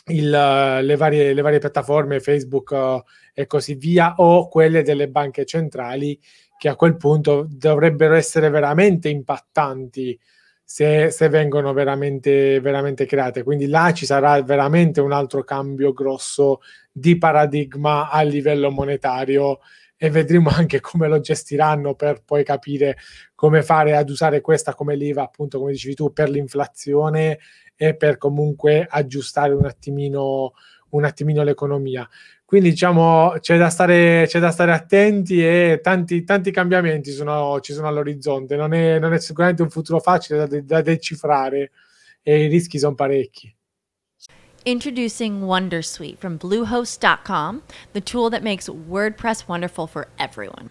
[0.06, 5.44] il, le, varie, le, varie, piattaforme Facebook uh, e così via o quelle delle banche
[5.44, 6.18] centrali
[6.58, 10.18] che a quel punto dovrebbero essere veramente impattanti
[10.64, 13.42] se, se, vengono veramente, veramente create.
[13.42, 19.58] Quindi là ci sarà veramente un altro cambio grosso di paradigma a livello monetario
[19.96, 22.96] e vedremo anche come lo gestiranno per poi capire
[23.34, 27.38] come fare ad usare questa come leva, appunto, come dicevi tu, per l'inflazione
[27.82, 30.52] e per comunque aggiustare un attimino,
[30.90, 32.08] un attimino l'economia.
[32.44, 37.72] Quindi diciamo c'è da stare, c'è da stare attenti e tanti, tanti cambiamenti sono, ci
[37.72, 38.54] sono all'orizzonte.
[38.54, 41.72] Non è, non è, sicuramente un futuro facile da, da decifrare
[42.22, 43.52] e i rischi sono parecchi.
[44.64, 47.62] Introducing Wondersuite from Bluehost.com,
[47.94, 50.70] the tool that makes WordPress wonderful for everyone.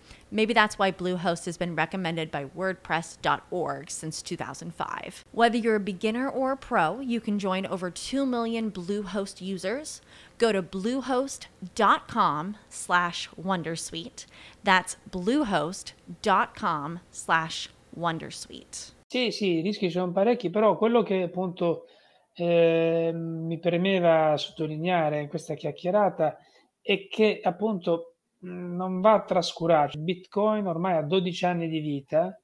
[0.31, 5.25] Maybe that's why Bluehost has been recommended by WordPress.org since 2005.
[5.33, 10.01] Whether you're a beginner or a pro, you can join over 2 million Bluehost users.
[10.37, 14.25] Go to bluehost.com slash Wondersuite.
[14.63, 18.93] That's bluehost.com slash Wondersuite.
[19.07, 21.87] Sì, sì, i rischi sono parecchi, però quello che appunto
[22.33, 26.37] eh, mi premeva sottolineare in questa chiacchierata
[26.81, 28.10] è che appunto
[28.41, 29.99] non va trascurato.
[29.99, 32.39] Bitcoin ormai ha 12 anni di vita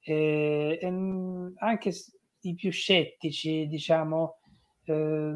[0.00, 1.92] eh, e anche
[2.40, 4.38] i più scettici, diciamo,
[4.84, 5.32] eh,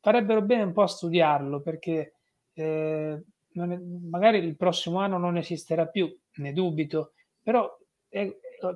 [0.00, 2.14] farebbero bene un po' a studiarlo perché
[2.54, 7.12] eh, è, magari il prossimo anno non esisterà più, ne dubito,
[7.42, 7.68] però
[8.08, 8.30] è,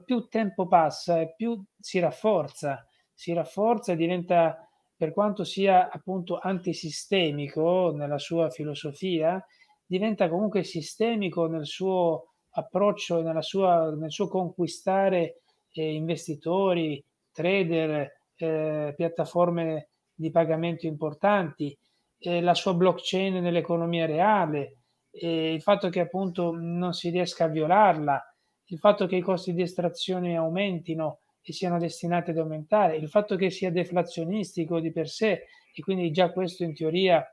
[0.05, 2.85] più tempo passa e più si rafforza
[3.21, 4.67] si rafforza e diventa,
[4.97, 9.45] per quanto sia appunto antisistemico nella sua filosofia,
[9.91, 15.41] diventa comunque sistemico nel suo approccio e sua, nel suo conquistare
[15.73, 21.77] eh, investitori, trader, eh, piattaforme di pagamento importanti,
[22.21, 24.77] eh, la sua blockchain nell'economia reale,
[25.11, 28.23] il fatto che appunto non si riesca a violarla,
[28.67, 33.35] il fatto che i costi di estrazione aumentino e siano destinati ad aumentare, il fatto
[33.35, 37.27] che sia deflazionistico di per sé e quindi già questo in teoria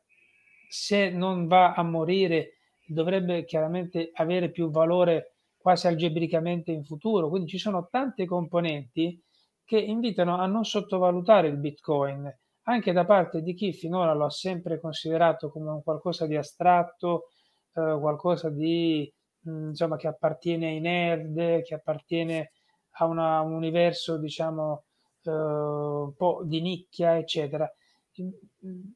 [0.67, 7.29] se non va a morire dovrebbe chiaramente avere più valore quasi algebricamente in futuro.
[7.29, 9.21] Quindi ci sono tante componenti
[9.65, 14.29] che invitano a non sottovalutare il Bitcoin, anche da parte di chi finora lo ha
[14.29, 17.27] sempre considerato come un qualcosa di astratto,
[17.73, 19.11] eh, qualcosa di
[19.41, 22.51] mh, insomma che appartiene ai nerd, che appartiene
[22.99, 24.83] a una, un universo, diciamo,
[25.23, 27.69] eh, un po' di nicchia, eccetera.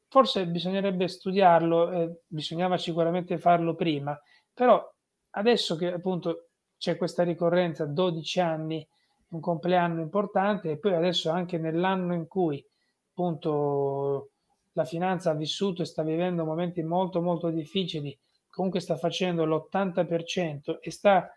[0.08, 4.18] Forse bisognerebbe studiarlo, eh, bisognava sicuramente farlo prima,
[4.52, 4.82] però
[5.30, 8.86] adesso che appunto c'è questa ricorrenza, 12 anni,
[9.28, 12.64] un compleanno importante, e poi adesso anche nell'anno in cui
[13.10, 14.30] appunto
[14.72, 18.18] la finanza ha vissuto e sta vivendo momenti molto molto difficili,
[18.48, 21.30] comunque sta facendo l'80% e sta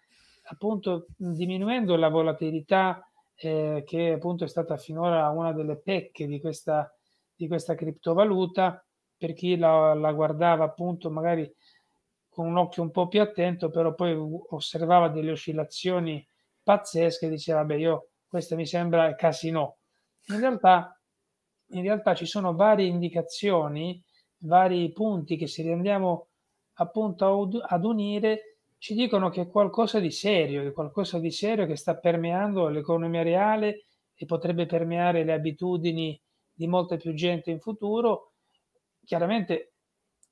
[0.47, 3.01] appunto diminuendo la volatilità
[3.35, 6.93] eh, che appunto è stata finora una delle pecche di questa,
[7.35, 8.83] di questa criptovaluta,
[9.17, 11.51] per chi la, la guardava appunto magari
[12.29, 14.15] con un occhio un po' più attento, però poi
[14.49, 16.25] osservava delle oscillazioni
[16.61, 19.77] pazzesche e diceva, beh, io questo mi sembra casino.
[20.27, 20.99] In realtà,
[21.69, 24.03] in realtà ci sono varie indicazioni,
[24.39, 26.27] vari punti che se li andiamo
[26.73, 31.77] appunto ad unire, ci dicono che è qualcosa di serio, è qualcosa di serio che
[31.77, 36.19] sta permeando l'economia reale e potrebbe permeare le abitudini
[36.55, 38.33] di molta più gente in futuro.
[39.03, 39.73] Chiaramente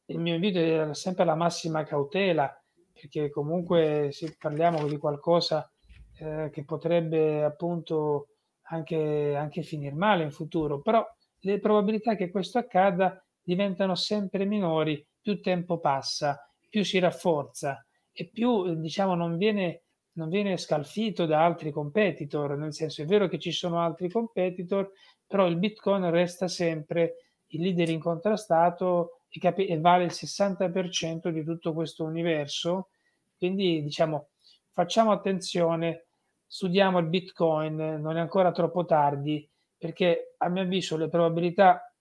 [0.06, 2.52] il mio invito è sempre la massima cautela,
[2.92, 5.70] perché comunque se parliamo di qualcosa
[6.18, 8.30] eh, che potrebbe appunto
[8.68, 11.06] anche, anche finire male in futuro, però
[11.40, 18.30] le probabilità che questo accada diventano sempre minori, più tempo passa, più si rafforza e
[18.30, 23.40] più diciamo non viene, non viene scalfito da altri competitor, nel senso è vero che
[23.40, 24.92] ci sono altri competitor,
[25.34, 27.16] però il Bitcoin resta sempre
[27.48, 32.90] il leader incontrastato e, capi- e vale il 60% di tutto questo universo.
[33.36, 34.28] Quindi diciamo
[34.70, 36.06] facciamo attenzione,
[36.46, 41.92] studiamo il Bitcoin, non è ancora troppo tardi perché a mio avviso le probabilità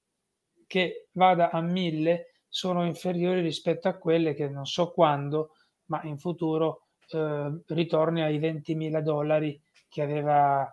[0.66, 5.52] che vada a 1000 sono inferiori rispetto a quelle che non so quando,
[5.86, 9.58] ma in futuro eh, ritorni ai 20.000 dollari
[9.88, 10.70] che aveva,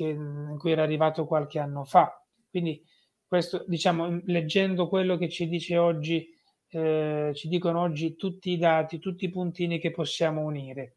[0.00, 2.24] che, in cui era arrivato qualche anno fa.
[2.48, 2.82] Quindi
[3.26, 6.26] questo, diciamo, leggendo quello che ci dice oggi,
[6.70, 10.96] eh, ci dicono oggi tutti i dati, tutti i puntini che possiamo unire.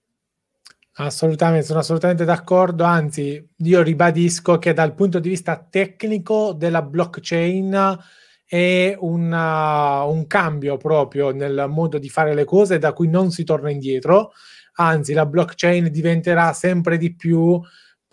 [0.94, 2.86] Assolutamente, sono assolutamente d'accordo.
[2.86, 7.98] Anzi, io ribadisco che dal punto di vista tecnico della blockchain
[8.46, 13.44] è una, un cambio proprio nel modo di fare le cose da cui non si
[13.44, 14.32] torna indietro.
[14.76, 17.60] Anzi, la blockchain diventerà sempre di più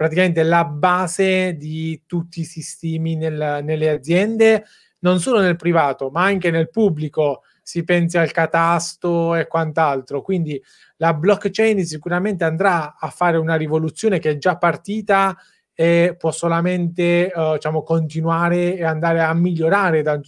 [0.00, 4.64] praticamente la base di tutti i sistemi nel, nelle aziende,
[5.00, 7.42] non solo nel privato, ma anche nel pubblico.
[7.62, 10.22] Si pensi al catasto e quant'altro.
[10.22, 10.58] Quindi
[10.96, 15.36] la blockchain sicuramente andrà a fare una rivoluzione che è già partita
[15.74, 20.18] e può solamente uh, diciamo, continuare e andare a migliorare da,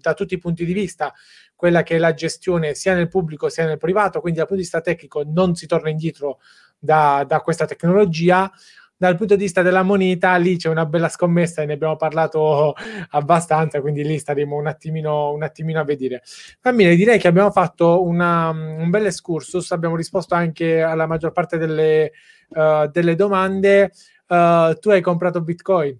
[0.00, 1.14] da, tutti i punti di vista
[1.56, 4.68] quella che è la gestione sia nel pubblico sia nel privato, quindi dal punto di
[4.68, 6.40] vista tecnico non si torna indietro
[6.78, 8.52] da, da questa tecnologia
[8.96, 12.74] dal punto di vista della moneta lì c'è una bella scommessa e ne abbiamo parlato
[13.10, 16.22] abbastanza, quindi lì staremo un attimino, un attimino a vedere.
[16.62, 21.32] Va bene, direi che abbiamo fatto una, un bel excursus, abbiamo risposto anche alla maggior
[21.32, 22.12] parte delle,
[22.50, 23.92] uh, delle domande.
[24.26, 25.98] Uh, tu hai comprato Bitcoin?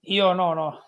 [0.00, 0.78] Io no, no.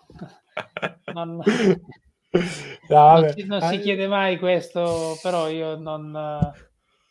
[1.13, 6.17] Non, no, non, si, non si, chiede mai questo, però io non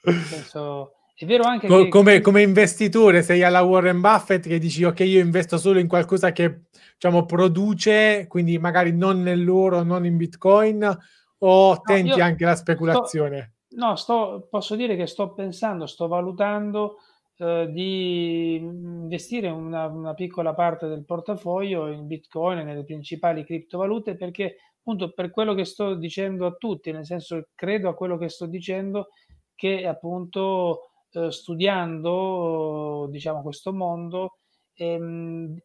[0.02, 1.88] penso è vero anche Co- che...
[1.88, 6.32] Come, come, investitore sei alla Warren Buffett che dici ok io investo solo in qualcosa
[6.32, 6.62] che
[6.94, 10.98] diciamo produce, quindi magari non nell'oro, non in bitcoin
[11.38, 13.54] o tenti no, anche la speculazione?
[13.66, 16.96] Sto, no, sto, posso dire che sto pensando, sto valutando
[17.36, 24.16] eh, di investire una, una, piccola parte del portafoglio in bitcoin e nelle principali criptovalute
[24.16, 28.28] perché appunto per quello che sto dicendo a tutti, nel senso credo a quello che
[28.28, 29.08] sto dicendo
[29.54, 34.38] che appunto eh, studiando diciamo, questo mondo
[34.74, 35.56] ehm,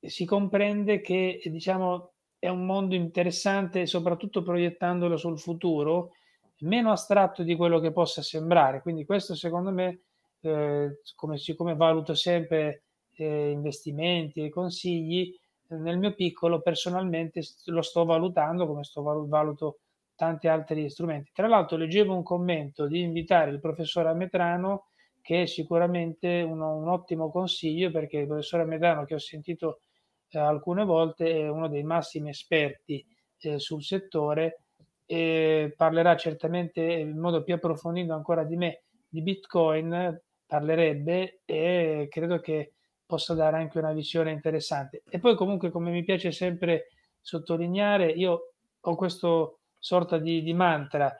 [0.00, 6.12] si comprende che diciamo, è un mondo interessante soprattutto proiettandolo sul futuro,
[6.60, 8.82] meno astratto di quello che possa sembrare.
[8.82, 10.02] Quindi questo secondo me,
[10.40, 12.84] eh, come, siccome valuto sempre
[13.14, 15.32] eh, investimenti e consigli,
[15.68, 19.78] nel mio piccolo personalmente lo sto valutando come sto valuto
[20.14, 21.30] tanti altri strumenti.
[21.32, 24.86] Tra l'altro leggevo un commento di invitare il professore Ametrano,
[25.20, 29.80] che è sicuramente uno, un ottimo consiglio perché il professore Ametrano che ho sentito
[30.28, 33.04] eh, alcune volte è uno dei massimi esperti
[33.40, 34.62] eh, sul settore
[35.06, 42.40] e parlerà certamente in modo più approfondito ancora di me di Bitcoin, parlerebbe e credo
[42.40, 42.72] che
[43.04, 45.02] possa dare anche una visione interessante.
[45.10, 46.88] E poi comunque come mi piace sempre
[47.20, 51.12] sottolineare, io ho questo sorta di, di mantra.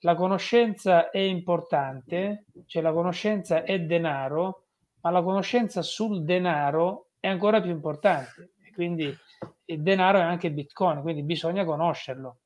[0.00, 4.64] La conoscenza è importante, cioè la conoscenza è denaro,
[5.02, 8.50] ma la conoscenza sul denaro è ancora più importante.
[8.74, 9.16] Quindi
[9.66, 12.38] il denaro è anche Bitcoin, quindi bisogna conoscerlo.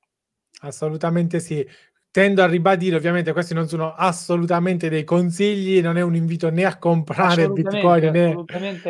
[0.60, 1.66] Assolutamente sì.
[2.10, 6.64] Tendo a ribadire, ovviamente questi non sono assolutamente dei consigli, non è un invito né
[6.66, 8.34] a comprare Bitcoin né,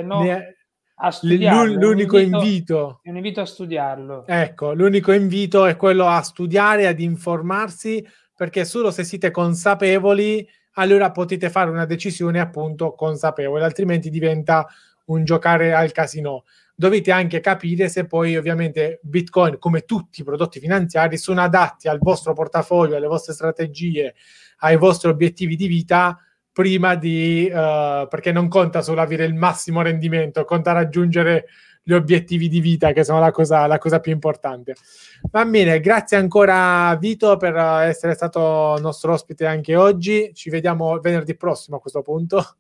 [0.02, 0.22] no.
[0.22, 0.56] né,
[1.04, 1.74] a studiarlo.
[1.74, 4.24] L'unico un invito, invito, un invito a studiarlo.
[4.26, 8.06] Ecco, l'unico invito è quello a studiare, ad informarsi,
[8.36, 14.66] perché solo se siete consapevoli, allora potete fare una decisione appunto consapevole, altrimenti diventa
[15.06, 16.44] un giocare al casino.
[16.74, 21.98] Dovete anche capire se poi ovviamente Bitcoin, come tutti i prodotti finanziari, sono adatti al
[21.98, 24.14] vostro portafoglio, alle vostre strategie,
[24.58, 26.16] ai vostri obiettivi di vita
[26.52, 27.50] prima di...
[27.50, 31.46] Uh, perché non conta solo avere il massimo rendimento, conta raggiungere
[31.82, 34.74] gli obiettivi di vita che sono la cosa, la cosa più importante.
[35.30, 40.30] Va bene, grazie ancora Vito per essere stato nostro ospite anche oggi.
[40.32, 42.56] Ci vediamo venerdì prossimo a questo punto.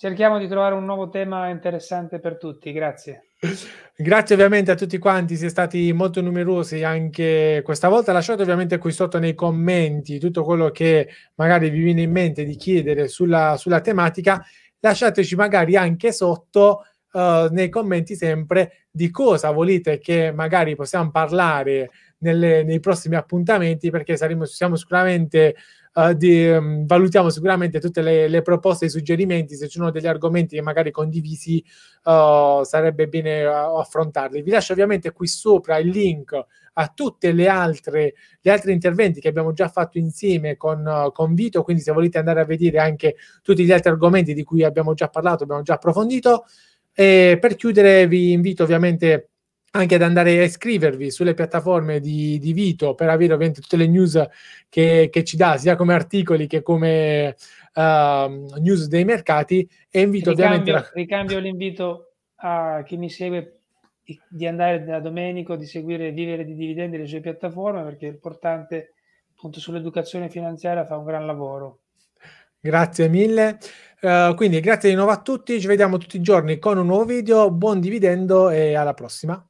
[0.00, 2.72] Cerchiamo di trovare un nuovo tema interessante per tutti.
[2.72, 3.32] Grazie.
[3.94, 8.10] Grazie ovviamente a tutti quanti, siete stati molto numerosi anche questa volta.
[8.10, 12.56] Lasciate ovviamente qui sotto nei commenti tutto quello che magari vi viene in mente di
[12.56, 14.42] chiedere sulla, sulla tematica.
[14.78, 21.90] Lasciateci magari anche sotto uh, nei commenti sempre di cosa volete che magari possiamo parlare
[22.20, 25.56] nelle, nei prossimi appuntamenti perché saremo, siamo sicuramente
[26.08, 29.90] uh, di, um, valutiamo sicuramente tutte le, le, proposte e i suggerimenti se ci sono
[29.90, 31.62] degli argomenti che magari condivisi
[32.04, 34.42] uh, sarebbe bene affrontarli.
[34.42, 36.32] Vi lascio ovviamente qui sopra il link
[36.74, 41.62] a tutte le altre gli altri interventi che abbiamo già fatto insieme con, con Vito
[41.62, 45.08] quindi se volete andare a vedere anche tutti gli altri argomenti di cui abbiamo già
[45.08, 46.44] parlato abbiamo già approfondito.
[46.92, 49.29] E per chiudere vi invito ovviamente
[49.72, 53.86] anche ad andare a iscrivervi sulle piattaforme di, di Vito per avere ovviamente tutte le
[53.86, 54.20] news
[54.68, 57.36] che, che ci dà, sia come articoli che come
[57.74, 59.68] uh, news dei mercati.
[59.88, 60.70] E invito ricambio, ovviamente.
[60.72, 60.90] La...
[60.92, 63.60] Ricambio l'invito a chi mi segue
[64.28, 68.94] di andare da Domenico, di seguire Vivere di Dividendi le sue piattaforme perché è importante
[69.36, 71.80] appunto sull'educazione finanziaria fa un gran lavoro.
[72.58, 73.58] Grazie mille.
[74.02, 77.04] Uh, quindi grazie di nuovo a tutti, ci vediamo tutti i giorni con un nuovo
[77.04, 79.49] video, buon dividendo e alla prossima.